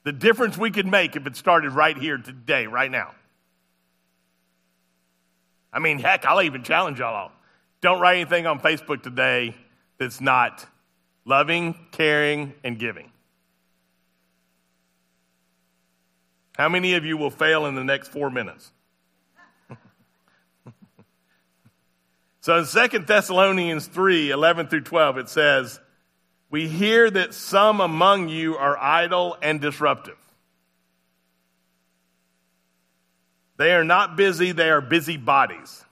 The 0.05 0.13
difference 0.13 0.59
we 0.59 0.71
could 0.71 0.87
make 0.87 1.17
if 1.17 1.27
it 1.27 1.37
started 1.37 1.71
right 1.71 1.97
here 1.97 2.19
today, 2.19 2.67
right 2.67 2.91
now. 2.91 3.15
I 5.73 5.79
mean, 5.81 5.99
heck, 5.99 6.27
I'll 6.27 6.43
even 6.43 6.63
challenge 6.63 6.99
y'all 6.99 7.15
all. 7.15 7.33
Don't 7.81 8.01
write 8.01 8.19
anything 8.19 8.47
on 8.47 8.61
Facebook 8.61 9.03
today 9.03 9.55
that's 9.99 10.21
not 10.21 10.67
loving, 11.25 11.75
caring, 11.93 12.53
and 12.63 12.79
giving. 12.79 13.11
How 16.57 16.69
many 16.69 16.95
of 16.95 17.05
you 17.05 17.17
will 17.17 17.31
fail 17.31 17.67
in 17.67 17.75
the 17.75 17.85
next 17.85 18.09
four 18.09 18.31
minutes? 18.31 18.71
so 22.41 22.59
in 22.59 22.67
2 22.67 22.99
Thessalonians 23.01 23.87
3 23.87 24.31
11 24.31 24.69
through 24.69 24.83
12, 24.83 25.19
it 25.19 25.29
says, 25.29 25.81
we 26.51 26.69
hear 26.69 27.11
that 27.11 27.35
some 27.35 27.81
among 27.81 28.29
you 28.29 28.57
are 28.57 28.77
idle 28.79 29.37
and 29.43 29.61
disruptive. 29.61 30.17
They 33.59 33.73
are 33.73 33.85
not 33.85 34.17
busy, 34.17 34.53
they 34.53 34.71
are 34.71 34.81
busy 34.81 35.17
bodies. 35.17 35.85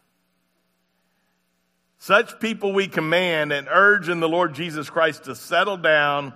Such 1.98 2.38
people 2.38 2.72
we 2.72 2.86
command 2.86 3.52
and 3.52 3.66
urge 3.68 4.08
in 4.08 4.20
the 4.20 4.28
Lord 4.28 4.54
Jesus 4.54 4.88
Christ 4.88 5.24
to 5.24 5.34
settle 5.34 5.76
down 5.76 6.32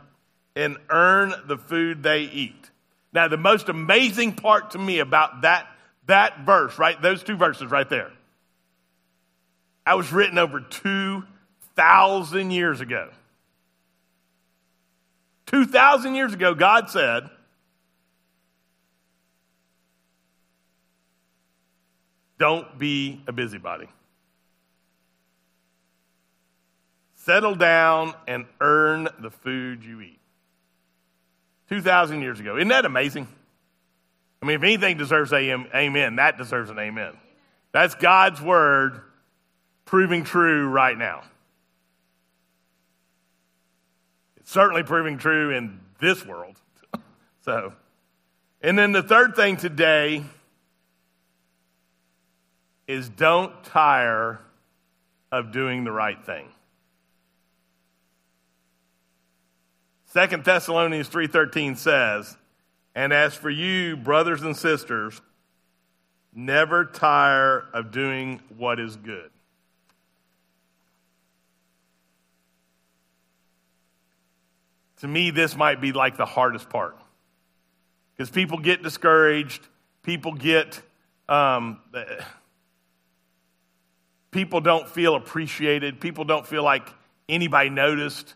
and 0.57 0.77
earn 0.89 1.33
the 1.47 1.57
food 1.57 2.03
they 2.03 2.23
eat. 2.23 2.71
Now, 3.13 3.29
the 3.29 3.37
most 3.37 3.69
amazing 3.69 4.35
part 4.35 4.73
to 4.73 4.79
me 4.79 4.99
about 4.99 5.43
that, 5.43 5.69
that 6.07 6.41
verse, 6.41 6.79
right? 6.79 7.01
Those 7.01 7.23
two 7.23 7.37
verses 7.37 7.71
right 7.71 7.89
there. 7.89 8.11
I 9.87 9.95
was 9.95 10.13
written 10.13 10.39
over 10.39 10.61
2,000 10.61 12.51
years 12.51 12.81
ago. 12.81 13.11
2,000 15.51 16.15
years 16.15 16.33
ago, 16.33 16.55
God 16.55 16.89
said, 16.91 17.29
Don't 22.39 22.79
be 22.79 23.21
a 23.27 23.33
busybody. 23.33 23.87
Settle 27.17 27.55
down 27.55 28.15
and 28.27 28.47
earn 28.63 29.09
the 29.19 29.31
food 29.31 29.85
you 29.85 30.01
eat. 30.01 30.21
2,000 31.69 32.23
years 32.23 32.41
ago. 32.41 32.57
Isn't 32.57 32.69
that 32.69 32.87
amazing? 32.87 33.29
I 34.41 34.47
mean, 34.47 34.57
if 34.57 34.63
anything 34.63 34.97
deserves 34.97 35.33
amen, 35.33 36.17
that 36.17 36.39
deserves 36.39 36.71
an 36.71 36.79
amen. 36.79 37.13
That's 37.73 37.95
God's 37.95 38.41
word 38.41 39.03
proving 39.85 40.25
true 40.25 40.67
right 40.67 40.97
now. 40.97 41.23
Certainly 44.51 44.83
proving 44.83 45.17
true 45.17 45.51
in 45.51 45.79
this 46.01 46.27
world. 46.27 46.57
so, 47.43 47.73
and 48.61 48.77
then 48.77 48.91
the 48.91 49.03
third 49.03 49.37
thing 49.37 49.57
today 49.57 50.25
is 52.89 53.09
don't 53.09 53.63
tire 53.63 54.41
of 55.31 55.53
doing 55.53 55.85
the 55.85 55.93
right 55.93 56.25
thing. 56.25 56.49
Second 60.07 60.45
Thessalonians 60.45 61.09
3:13 61.09 61.77
says, 61.77 62.37
"And 62.97 63.13
as 63.13 63.37
for 63.37 63.51
you, 63.51 63.97
brothers 63.97 64.43
and 64.43 64.57
sisters, 64.57 65.23
never 66.33 66.85
tire 66.85 67.69
of 67.73 67.93
doing 67.93 68.41
what 68.57 68.81
is 68.81 68.97
good." 68.97 69.31
To 75.01 75.09
me, 75.09 75.31
this 75.31 75.57
might 75.57 75.81
be 75.81 75.93
like 75.93 76.17
the 76.17 76.27
hardest 76.27 76.69
part. 76.69 76.97
Because 78.17 78.31
people 78.31 78.59
get 78.59 78.83
discouraged, 78.83 79.67
people 80.03 80.35
get, 80.35 80.81
um, 81.29 81.81
people 84.31 84.61
don't 84.61 84.89
feel 84.89 85.15
appreciated, 85.15 86.01
people 86.01 86.25
don't 86.25 86.47
feel 86.47 86.63
like 86.63 86.89
anybody 87.29 87.71
noticed. 87.71 88.35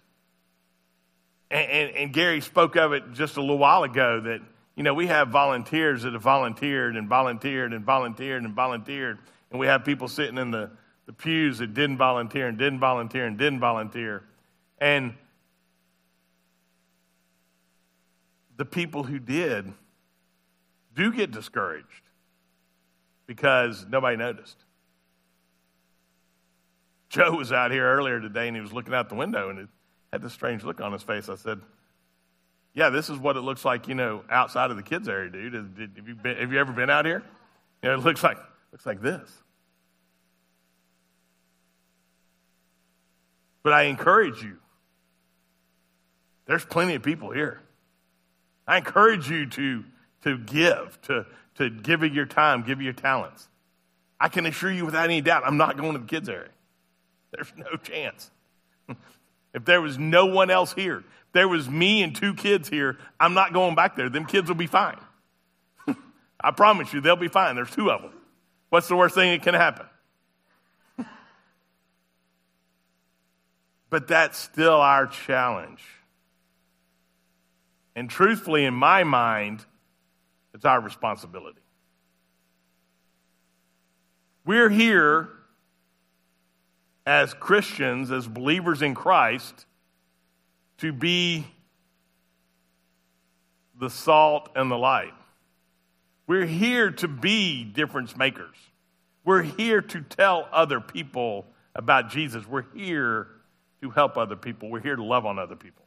And, 1.50 1.70
and, 1.70 1.96
and 1.96 2.12
Gary 2.12 2.40
spoke 2.40 2.76
of 2.76 2.92
it 2.92 3.12
just 3.12 3.36
a 3.36 3.40
little 3.40 3.58
while 3.58 3.82
ago 3.82 4.20
that, 4.20 4.40
you 4.76 4.82
know, 4.82 4.94
we 4.94 5.06
have 5.06 5.28
volunteers 5.28 6.02
that 6.02 6.14
have 6.14 6.22
volunteered 6.22 6.96
and 6.96 7.08
volunteered 7.08 7.72
and 7.72 7.84
volunteered 7.84 8.42
and 8.42 8.54
volunteered. 8.54 9.18
And 9.50 9.60
we 9.60 9.66
have 9.66 9.84
people 9.84 10.08
sitting 10.08 10.38
in 10.38 10.50
the 10.50 10.70
the 11.06 11.12
pews 11.12 11.58
that 11.58 11.74
didn't 11.74 11.98
volunteer 11.98 12.48
and 12.48 12.58
didn't 12.58 12.80
volunteer 12.80 13.26
and 13.26 13.36
didn't 13.36 13.60
volunteer. 13.60 14.24
And 14.78 15.14
the 18.56 18.64
people 18.64 19.02
who 19.04 19.18
did 19.18 19.72
do 20.94 21.12
get 21.12 21.30
discouraged 21.30 21.88
because 23.26 23.84
nobody 23.88 24.16
noticed. 24.16 24.56
Joe 27.08 27.36
was 27.36 27.52
out 27.52 27.70
here 27.70 27.84
earlier 27.84 28.20
today 28.20 28.48
and 28.48 28.56
he 28.56 28.60
was 28.60 28.72
looking 28.72 28.94
out 28.94 29.08
the 29.08 29.14
window 29.14 29.50
and 29.50 29.58
it 29.60 29.68
had 30.12 30.22
this 30.22 30.32
strange 30.32 30.64
look 30.64 30.80
on 30.80 30.92
his 30.92 31.02
face. 31.02 31.28
I 31.28 31.36
said, 31.36 31.60
Yeah, 32.72 32.90
this 32.90 33.08
is 33.08 33.18
what 33.18 33.36
it 33.36 33.40
looks 33.40 33.64
like, 33.64 33.88
you 33.88 33.94
know, 33.94 34.24
outside 34.30 34.70
of 34.70 34.76
the 34.76 34.82
kids' 34.82 35.08
area, 35.08 35.30
dude. 35.30 35.54
Have 35.54 36.08
you, 36.08 36.14
been, 36.14 36.36
have 36.36 36.52
you 36.52 36.58
ever 36.58 36.72
been 36.72 36.90
out 36.90 37.04
here? 37.04 37.22
You 37.82 37.88
know, 37.88 37.94
it 37.96 38.00
looks 38.00 38.22
like, 38.22 38.38
looks 38.72 38.86
like 38.86 39.00
this. 39.00 39.30
But 43.62 43.72
I 43.72 43.84
encourage 43.84 44.42
you, 44.42 44.58
there's 46.46 46.64
plenty 46.64 46.94
of 46.94 47.02
people 47.02 47.30
here. 47.30 47.63
I 48.66 48.78
encourage 48.78 49.28
you 49.30 49.46
to, 49.46 49.84
to 50.22 50.38
give, 50.38 50.98
to, 51.02 51.26
to 51.56 51.70
give 51.70 52.02
your 52.04 52.26
time, 52.26 52.62
give 52.62 52.80
your 52.80 52.92
talents. 52.92 53.48
I 54.18 54.28
can 54.28 54.46
assure 54.46 54.72
you 54.72 54.86
without 54.86 55.04
any 55.04 55.20
doubt, 55.20 55.42
I'm 55.44 55.56
not 55.56 55.76
going 55.76 55.92
to 55.92 55.98
the 55.98 56.06
kids' 56.06 56.28
area. 56.28 56.48
There's 57.32 57.52
no 57.56 57.76
chance. 57.76 58.30
if 59.54 59.64
there 59.64 59.80
was 59.80 59.98
no 59.98 60.26
one 60.26 60.50
else 60.50 60.72
here, 60.72 60.98
if 60.98 61.32
there 61.32 61.48
was 61.48 61.68
me 61.68 62.02
and 62.02 62.14
two 62.14 62.34
kids 62.34 62.68
here, 62.68 62.96
I'm 63.18 63.34
not 63.34 63.52
going 63.52 63.74
back 63.74 63.96
there. 63.96 64.08
Them 64.08 64.24
kids 64.24 64.48
will 64.48 64.54
be 64.54 64.66
fine. 64.66 64.98
I 66.40 66.52
promise 66.52 66.92
you, 66.92 67.00
they'll 67.00 67.16
be 67.16 67.28
fine. 67.28 67.56
There's 67.56 67.70
two 67.70 67.90
of 67.90 68.02
them. 68.02 68.12
What's 68.70 68.88
the 68.88 68.96
worst 68.96 69.14
thing 69.14 69.32
that 69.32 69.42
can 69.42 69.54
happen? 69.54 69.86
but 73.90 74.08
that's 74.08 74.38
still 74.38 74.80
our 74.80 75.06
challenge. 75.06 75.82
And 77.96 78.10
truthfully, 78.10 78.64
in 78.64 78.74
my 78.74 79.04
mind, 79.04 79.64
it's 80.52 80.64
our 80.64 80.80
responsibility. 80.80 81.60
We're 84.44 84.68
here 84.68 85.28
as 87.06 87.34
Christians, 87.34 88.10
as 88.10 88.26
believers 88.26 88.82
in 88.82 88.94
Christ, 88.94 89.66
to 90.78 90.92
be 90.92 91.46
the 93.78 93.90
salt 93.90 94.50
and 94.54 94.70
the 94.70 94.78
light. 94.78 95.14
We're 96.26 96.46
here 96.46 96.90
to 96.90 97.08
be 97.08 97.64
difference 97.64 98.16
makers. 98.16 98.56
We're 99.24 99.42
here 99.42 99.80
to 99.80 100.00
tell 100.00 100.48
other 100.52 100.80
people 100.80 101.46
about 101.74 102.10
Jesus. 102.10 102.46
We're 102.46 102.66
here 102.74 103.28
to 103.82 103.90
help 103.90 104.16
other 104.16 104.36
people. 104.36 104.70
We're 104.70 104.80
here 104.80 104.96
to 104.96 105.04
love 105.04 105.26
on 105.26 105.38
other 105.38 105.56
people. 105.56 105.83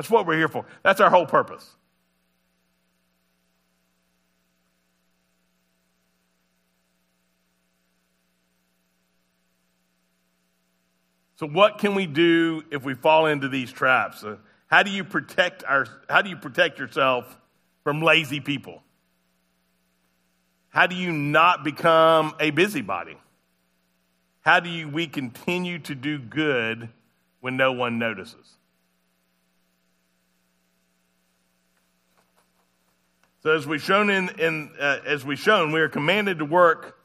That's 0.00 0.08
what 0.08 0.26
we're 0.26 0.38
here 0.38 0.48
for. 0.48 0.64
That's 0.82 0.98
our 1.02 1.10
whole 1.10 1.26
purpose. 1.26 1.76
So, 11.36 11.46
what 11.46 11.76
can 11.76 11.94
we 11.94 12.06
do 12.06 12.64
if 12.70 12.82
we 12.82 12.94
fall 12.94 13.26
into 13.26 13.46
these 13.50 13.70
traps? 13.70 14.24
Uh, 14.24 14.36
how 14.68 14.82
do 14.82 14.90
you 14.90 15.04
protect 15.04 15.64
our? 15.64 15.84
How 16.08 16.22
do 16.22 16.30
you 16.30 16.36
protect 16.36 16.78
yourself 16.78 17.36
from 17.84 18.00
lazy 18.00 18.40
people? 18.40 18.82
How 20.70 20.86
do 20.86 20.96
you 20.96 21.12
not 21.12 21.62
become 21.62 22.32
a 22.40 22.48
busybody? 22.52 23.18
How 24.40 24.60
do 24.60 24.70
you, 24.70 24.88
we 24.88 25.06
continue 25.06 25.78
to 25.80 25.94
do 25.94 26.18
good 26.18 26.88
when 27.40 27.58
no 27.58 27.72
one 27.72 27.98
notices? 27.98 28.56
So, 33.42 33.56
as 33.56 33.66
we've 33.66 33.82
shown 33.82 34.10
in, 34.10 34.28
in 34.38 34.70
uh, 34.78 34.98
as 35.06 35.24
we've 35.24 35.38
shown, 35.38 35.72
we 35.72 35.80
are 35.80 35.88
commanded 35.88 36.40
to 36.40 36.44
work, 36.44 36.98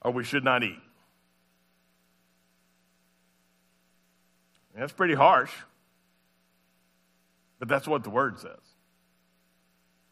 or 0.00 0.10
we 0.10 0.24
should 0.24 0.44
not 0.44 0.62
eat. 0.62 0.78
That's 4.74 4.92
pretty 4.92 5.14
harsh, 5.14 5.52
but 7.58 7.68
that's 7.68 7.86
what 7.86 8.02
the 8.02 8.10
word 8.10 8.38
says. 8.40 8.58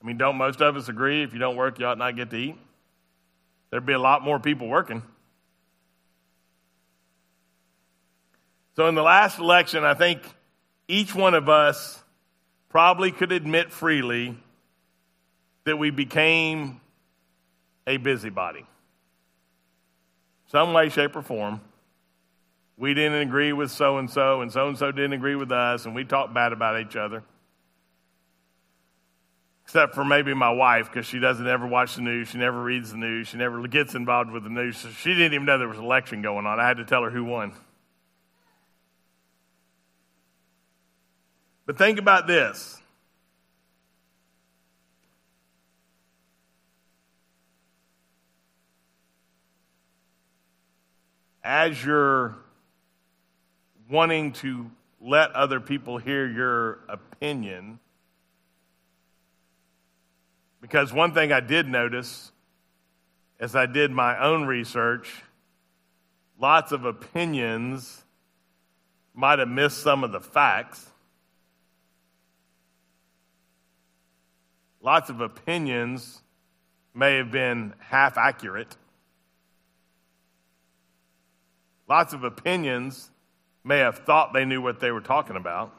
I 0.02 0.06
mean, 0.06 0.18
don't 0.18 0.36
most 0.36 0.60
of 0.60 0.76
us 0.76 0.90
agree 0.90 1.22
if 1.22 1.32
you 1.32 1.38
don't 1.38 1.56
work, 1.56 1.78
you 1.78 1.86
ought 1.86 1.96
not 1.96 2.16
get 2.16 2.30
to 2.30 2.36
eat? 2.36 2.56
There'd 3.70 3.86
be 3.86 3.94
a 3.94 3.98
lot 3.98 4.22
more 4.22 4.38
people 4.38 4.68
working. 4.68 5.02
So, 8.76 8.88
in 8.88 8.94
the 8.94 9.02
last 9.02 9.38
election, 9.38 9.84
I 9.84 9.94
think 9.94 10.22
each 10.86 11.14
one 11.14 11.32
of 11.32 11.48
us 11.48 12.02
probably 12.68 13.10
could 13.10 13.32
admit 13.32 13.72
freely 13.72 14.36
that 15.64 15.78
we 15.78 15.90
became 15.90 16.80
a 17.86 17.96
busybody. 17.96 18.64
Some 20.46 20.72
way, 20.72 20.88
shape, 20.88 21.14
or 21.16 21.22
form 21.22 21.60
we 22.80 22.94
didn't 22.94 23.20
agree 23.20 23.52
with 23.52 23.70
so 23.70 23.98
and 23.98 24.10
so, 24.10 24.40
and 24.40 24.50
so 24.50 24.66
and 24.68 24.76
so 24.76 24.90
didn't 24.90 25.12
agree 25.12 25.36
with 25.36 25.52
us, 25.52 25.84
and 25.84 25.94
we 25.94 26.02
talked 26.02 26.32
bad 26.32 26.54
about 26.54 26.80
each 26.80 26.96
other. 26.96 27.22
Except 29.64 29.94
for 29.94 30.02
maybe 30.02 30.32
my 30.32 30.50
wife, 30.50 30.86
because 30.86 31.04
she 31.04 31.18
doesn't 31.18 31.46
ever 31.46 31.66
watch 31.66 31.96
the 31.96 32.00
news, 32.00 32.28
she 32.28 32.38
never 32.38 32.60
reads 32.60 32.90
the 32.90 32.96
news, 32.96 33.28
she 33.28 33.36
never 33.36 33.68
gets 33.68 33.94
involved 33.94 34.30
with 34.30 34.44
the 34.44 34.50
news. 34.50 34.78
So 34.78 34.88
she 34.88 35.10
didn't 35.12 35.34
even 35.34 35.44
know 35.44 35.58
there 35.58 35.68
was 35.68 35.78
an 35.78 35.84
election 35.84 36.22
going 36.22 36.46
on. 36.46 36.58
I 36.58 36.66
had 36.66 36.78
to 36.78 36.84
tell 36.86 37.04
her 37.04 37.10
who 37.10 37.22
won. 37.22 37.52
But 41.66 41.76
think 41.76 41.98
about 41.98 42.26
this. 42.26 42.79
As 51.52 51.84
you're 51.84 52.36
wanting 53.90 54.34
to 54.34 54.70
let 55.00 55.32
other 55.32 55.58
people 55.58 55.98
hear 55.98 56.24
your 56.24 56.78
opinion. 56.88 57.80
Because 60.60 60.92
one 60.92 61.12
thing 61.12 61.32
I 61.32 61.40
did 61.40 61.66
notice 61.68 62.30
as 63.40 63.56
I 63.56 63.66
did 63.66 63.90
my 63.90 64.16
own 64.22 64.44
research, 64.44 65.24
lots 66.38 66.70
of 66.70 66.84
opinions 66.84 68.04
might 69.12 69.40
have 69.40 69.48
missed 69.48 69.78
some 69.78 70.04
of 70.04 70.12
the 70.12 70.20
facts. 70.20 70.88
Lots 74.80 75.10
of 75.10 75.20
opinions 75.20 76.22
may 76.94 77.16
have 77.16 77.32
been 77.32 77.74
half 77.80 78.16
accurate. 78.16 78.76
Lots 81.90 82.12
of 82.12 82.22
opinions 82.22 83.10
may 83.64 83.78
have 83.78 83.98
thought 83.98 84.32
they 84.32 84.44
knew 84.44 84.62
what 84.62 84.78
they 84.78 84.92
were 84.92 85.00
talking 85.00 85.34
about. 85.34 85.76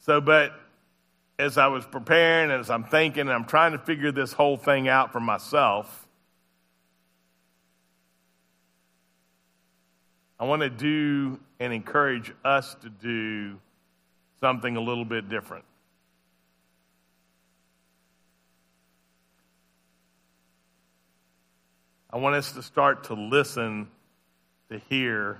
So, 0.00 0.20
but 0.20 0.52
as 1.38 1.56
I 1.56 1.68
was 1.68 1.86
preparing, 1.86 2.50
as 2.50 2.70
I'm 2.70 2.82
thinking, 2.82 3.28
I'm 3.28 3.44
trying 3.44 3.70
to 3.70 3.78
figure 3.78 4.10
this 4.10 4.32
whole 4.32 4.56
thing 4.56 4.88
out 4.88 5.12
for 5.12 5.20
myself, 5.20 6.08
I 10.40 10.44
want 10.44 10.62
to 10.62 10.70
do 10.70 11.38
and 11.60 11.72
encourage 11.72 12.34
us 12.44 12.74
to 12.82 12.88
do 12.88 13.60
something 14.40 14.76
a 14.76 14.80
little 14.80 15.04
bit 15.04 15.28
different. 15.28 15.64
I 22.10 22.18
want 22.18 22.36
us 22.36 22.52
to 22.52 22.62
start 22.62 23.04
to 23.04 23.14
listen, 23.14 23.88
to 24.70 24.78
hear, 24.88 25.38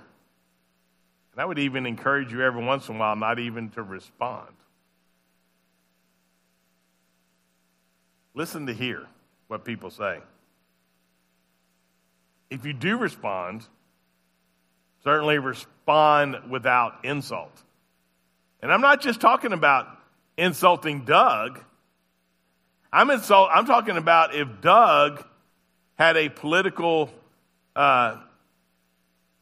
and 1.31 1.41
I 1.41 1.45
would 1.45 1.59
even 1.59 1.85
encourage 1.85 2.31
you 2.31 2.41
every 2.41 2.63
once 2.63 2.89
in 2.89 2.95
a 2.95 2.99
while 2.99 3.15
not 3.15 3.39
even 3.39 3.69
to 3.71 3.83
respond. 3.83 4.49
Listen 8.33 8.67
to 8.67 8.73
hear 8.73 9.07
what 9.47 9.65
people 9.65 9.89
say. 9.89 10.19
If 12.49 12.65
you 12.65 12.73
do 12.73 12.97
respond, 12.97 13.65
certainly 15.03 15.39
respond 15.39 16.37
without 16.49 17.03
insult. 17.03 17.63
And 18.61 18.71
I'm 18.71 18.81
not 18.81 19.01
just 19.01 19.21
talking 19.21 19.53
about 19.53 19.87
insulting 20.37 21.05
Doug. 21.05 21.59
I'm, 22.91 23.09
insult, 23.09 23.49
I'm 23.53 23.65
talking 23.65 23.97
about 23.97 24.33
if 24.33 24.47
Doug 24.61 25.23
had 25.95 26.17
a 26.17 26.29
political, 26.29 27.11
uh, 27.75 28.17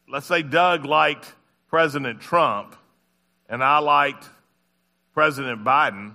let's 0.09 0.25
say 0.25 0.41
Doug 0.41 0.85
liked 0.85 1.33
President 1.67 2.21
Trump, 2.21 2.75
and 3.49 3.63
I 3.63 3.79
liked 3.79 4.27
President 5.13 5.63
Biden, 5.63 6.13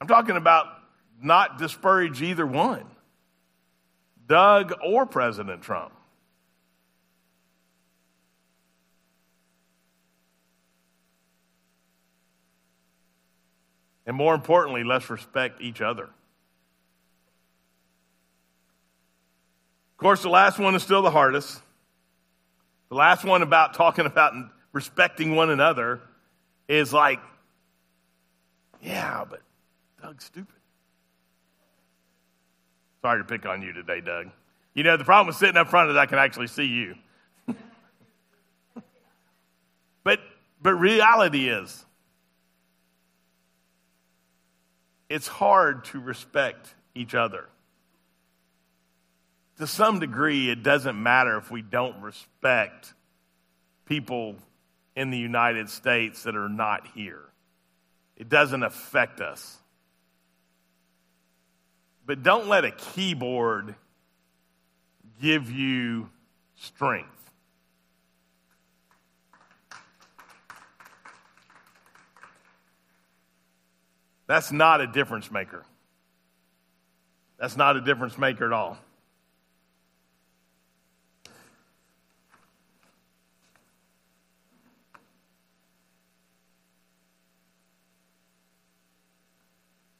I'm 0.00 0.08
talking 0.08 0.36
about 0.36 0.66
not 1.22 1.58
disparage 1.58 2.22
either 2.22 2.46
one, 2.46 2.86
Doug 4.26 4.72
or 4.84 5.04
President 5.04 5.62
Trump. 5.62 5.92
And 14.10 14.16
more 14.16 14.34
importantly, 14.34 14.82
let's 14.82 15.08
respect 15.08 15.62
each 15.62 15.80
other. 15.80 16.02
Of 16.02 16.10
course, 19.98 20.20
the 20.20 20.28
last 20.28 20.58
one 20.58 20.74
is 20.74 20.82
still 20.82 21.02
the 21.02 21.12
hardest. 21.12 21.62
The 22.88 22.96
last 22.96 23.24
one 23.24 23.42
about 23.42 23.74
talking 23.74 24.06
about 24.06 24.32
respecting 24.72 25.36
one 25.36 25.48
another 25.48 26.00
is 26.66 26.92
like, 26.92 27.20
yeah, 28.82 29.24
but 29.30 29.42
Doug's 30.02 30.24
stupid. 30.24 30.56
Sorry 33.02 33.20
to 33.20 33.24
pick 33.24 33.46
on 33.46 33.62
you 33.62 33.72
today, 33.72 34.00
Doug. 34.00 34.30
You 34.74 34.82
know, 34.82 34.96
the 34.96 35.04
problem 35.04 35.28
with 35.28 35.36
sitting 35.36 35.56
up 35.56 35.68
front 35.68 35.88
is 35.88 35.96
I 35.96 36.06
can 36.06 36.18
actually 36.18 36.48
see 36.48 36.66
you. 36.66 36.96
but, 40.02 40.18
but 40.60 40.74
reality 40.74 41.48
is, 41.48 41.86
it's 45.10 45.26
hard 45.26 45.84
to 45.86 46.00
respect 46.00 46.72
each 46.94 47.14
other. 47.14 47.46
To 49.58 49.66
some 49.66 49.98
degree, 49.98 50.48
it 50.48 50.62
doesn't 50.62 51.00
matter 51.00 51.36
if 51.36 51.50
we 51.50 51.60
don't 51.60 52.00
respect 52.00 52.94
people 53.84 54.36
in 54.96 55.10
the 55.10 55.18
United 55.18 55.68
States 55.68 56.22
that 56.22 56.36
are 56.36 56.48
not 56.48 56.86
here. 56.94 57.24
It 58.16 58.28
doesn't 58.28 58.62
affect 58.62 59.20
us. 59.20 59.58
But 62.06 62.22
don't 62.22 62.48
let 62.48 62.64
a 62.64 62.70
keyboard 62.70 63.74
give 65.20 65.50
you 65.50 66.08
strength. 66.56 67.19
That's 74.30 74.52
not 74.52 74.80
a 74.80 74.86
difference 74.86 75.28
maker. 75.32 75.64
That's 77.36 77.56
not 77.56 77.76
a 77.76 77.80
difference 77.80 78.16
maker 78.16 78.46
at 78.46 78.52
all. 78.52 78.78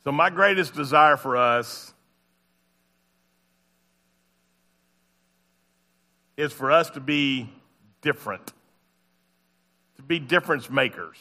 So, 0.04 0.12
my 0.12 0.30
greatest 0.30 0.74
desire 0.74 1.16
for 1.16 1.36
us 1.36 1.92
is 6.36 6.52
for 6.52 6.70
us 6.70 6.88
to 6.90 7.00
be 7.00 7.50
different, 8.00 8.52
to 9.96 10.02
be 10.04 10.20
difference 10.20 10.70
makers. 10.70 11.18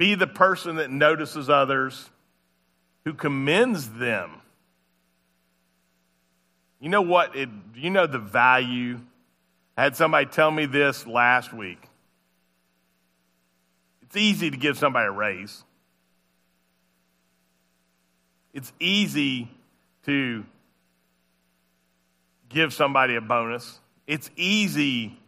Be 0.00 0.14
the 0.14 0.26
person 0.26 0.76
that 0.76 0.90
notices 0.90 1.50
others, 1.50 2.08
who 3.04 3.12
commends 3.12 3.86
them. 3.90 4.30
You 6.80 6.88
know 6.88 7.02
what? 7.02 7.36
It, 7.36 7.50
you 7.74 7.90
know 7.90 8.06
the 8.06 8.18
value. 8.18 8.98
I 9.76 9.82
had 9.82 9.96
somebody 9.96 10.24
tell 10.24 10.50
me 10.50 10.64
this 10.64 11.06
last 11.06 11.52
week. 11.52 11.82
It's 14.00 14.16
easy 14.16 14.50
to 14.50 14.56
give 14.56 14.78
somebody 14.78 15.06
a 15.06 15.10
raise. 15.10 15.64
It's 18.54 18.72
easy 18.80 19.50
to 20.06 20.46
give 22.48 22.72
somebody 22.72 23.16
a 23.16 23.20
bonus. 23.20 23.78
It's 24.06 24.30
easy 24.34 25.18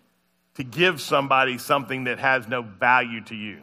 to 0.54 0.64
give 0.64 0.98
somebody 0.98 1.58
something 1.58 2.04
that 2.04 2.18
has 2.20 2.48
no 2.48 2.62
value 2.62 3.20
to 3.24 3.34
you 3.34 3.60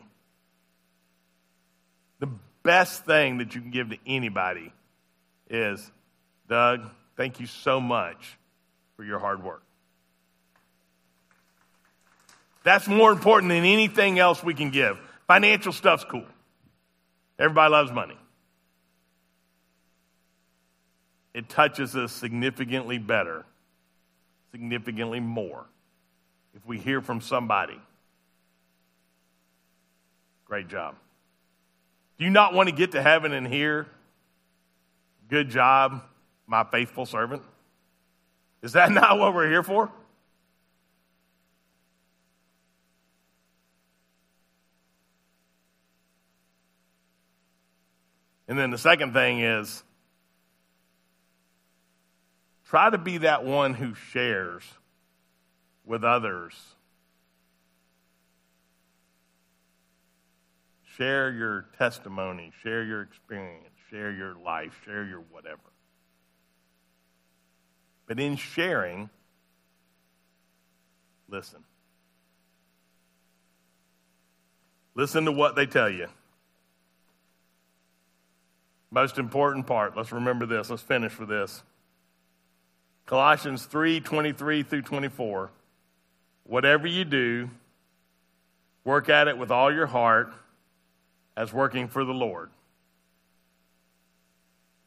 best 2.64 3.06
thing 3.06 3.40
that 3.40 3.56
you 3.56 3.62
can 3.62 3.72
give 3.72 3.90
to 3.90 3.98
anybody 4.06 4.72
is 5.50 5.92
Doug, 6.48 6.82
thank 7.16 7.40
you 7.40 7.46
so 7.46 7.80
much 7.80 8.38
for 8.96 9.04
your 9.04 9.20
hard 9.20 9.44
work. 9.44 9.64
That's 12.64 12.88
more 12.88 13.12
important 13.12 13.50
than 13.50 13.64
anything 13.64 14.20
else 14.20 14.44
we 14.44 14.54
can 14.54 14.70
give. 14.70 15.00
Financial 15.28 15.72
stuff's 15.72 16.04
cool. 16.04 16.26
Everybody 17.38 17.72
loves 17.72 17.92
money. 17.92 18.18
It 21.34 21.48
touches 21.48 21.96
us 21.96 22.12
significantly 22.12 22.98
better, 22.98 23.46
significantly 24.52 25.20
more, 25.20 25.66
if 26.56 26.66
we 26.66 26.80
hear 26.80 27.02
from 27.02 27.22
somebody. 27.22 27.80
Great 30.46 30.68
job. 30.68 30.96
Do 32.20 32.26
you 32.26 32.32
not 32.32 32.54
want 32.54 32.68
to 32.70 32.76
get 32.76 32.92
to 32.92 33.02
heaven 33.02 33.32
and 33.34 33.48
hear, 33.48 33.88
Good 35.30 35.50
job, 35.50 36.02
my 36.48 36.64
faithful 36.64 37.06
servant? 37.06 37.44
Is 38.62 38.74
that 38.74 38.92
not 38.92 39.20
what 39.20 39.34
we're 39.34 39.48
here 39.48 39.64
for? 39.64 39.92
And 48.48 48.58
then 48.58 48.72
the 48.72 48.80
second 48.80 49.14
thing 49.14 49.42
is 49.42 49.84
try 52.66 52.90
to 52.90 52.98
be 52.98 53.20
that 53.20 53.46
one 53.46 53.76
who 53.76 53.94
shares 53.94 54.64
with 55.86 56.04
others 56.04 56.56
Share 61.00 61.32
your 61.32 61.66
testimony, 61.78 62.52
share 62.62 62.84
your 62.84 63.02
experience, 63.02 63.70
share 63.90 64.12
your 64.12 64.36
life, 64.36 64.78
share 64.84 65.06
your 65.06 65.22
whatever. 65.32 65.62
But 68.06 68.20
in 68.20 68.36
sharing, 68.36 69.10
listen. 71.30 71.64
Listen 74.94 75.24
to 75.24 75.32
what 75.32 75.56
they 75.56 75.66
tell 75.66 75.90
you. 75.90 76.08
Most 78.92 79.18
important 79.18 79.68
part, 79.68 79.96
let's 79.96 80.12
remember 80.12 80.46
this. 80.46 80.70
Let's 80.70 80.82
finish 80.82 81.18
with 81.18 81.30
this. 81.30 81.64
Colossians 83.06 83.64
3 83.64 84.02
23 84.02 84.64
through 84.64 84.82
24. 84.82 85.50
Whatever 86.44 86.88
you 86.88 87.06
do, 87.06 87.50
work 88.84 89.08
at 89.08 89.30
it 89.30 89.38
with 89.38 89.50
all 89.50 89.74
your 89.74 89.88
heart 89.88 90.34
as 91.40 91.54
working 91.54 91.88
for 91.88 92.04
the 92.04 92.14
Lord, 92.14 92.50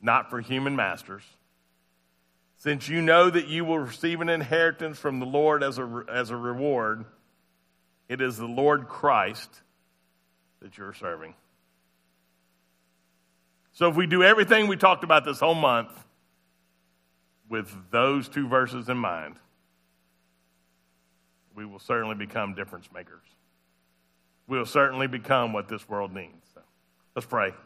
not 0.03 0.29
for 0.29 0.39
human 0.39 0.77
masters. 0.77 1.23
Since 2.59 2.91
you 2.91 3.01
know 3.01 3.31
that 3.31 3.49
you 3.49 3.65
will 3.65 3.79
receive 3.79 4.21
an 4.21 4.29
inheritance 4.29 4.99
from 4.99 5.19
the 5.19 5.25
Lord 5.25 5.63
as 5.63 5.79
a, 5.79 6.05
as 6.13 6.29
a 6.29 6.37
reward, 6.37 7.07
it 8.07 8.21
is 8.21 8.37
the 8.37 8.47
Lord 8.47 8.87
Christ 8.87 9.49
that 10.61 10.77
you're 10.77 10.93
serving. 10.93 11.35
So 13.73 13.89
if 13.89 13.97
we 13.97 14.07
do 14.07 14.23
everything 14.23 14.67
we 14.67 14.77
talked 14.77 15.05
about 15.05 15.25
this 15.25 15.41
whole 15.41 15.55
month 15.55 15.91
with 17.49 17.75
those 17.91 18.29
two 18.29 18.47
verses 18.47 18.91
in 18.91 18.99
mind, 18.99 19.37
we 21.55 21.65
will 21.65 21.79
certainly 21.79 22.15
become 22.15 22.55
difference 22.55 22.91
makers. 22.93 23.25
We'll 24.49 24.67
certainly 24.67 25.07
become 25.07 25.53
what 25.53 25.69
this 25.69 25.89
world 25.89 26.13
needs. 26.15 26.49
So, 26.55 26.61
Let's 27.15 27.27
pray. 27.27 27.53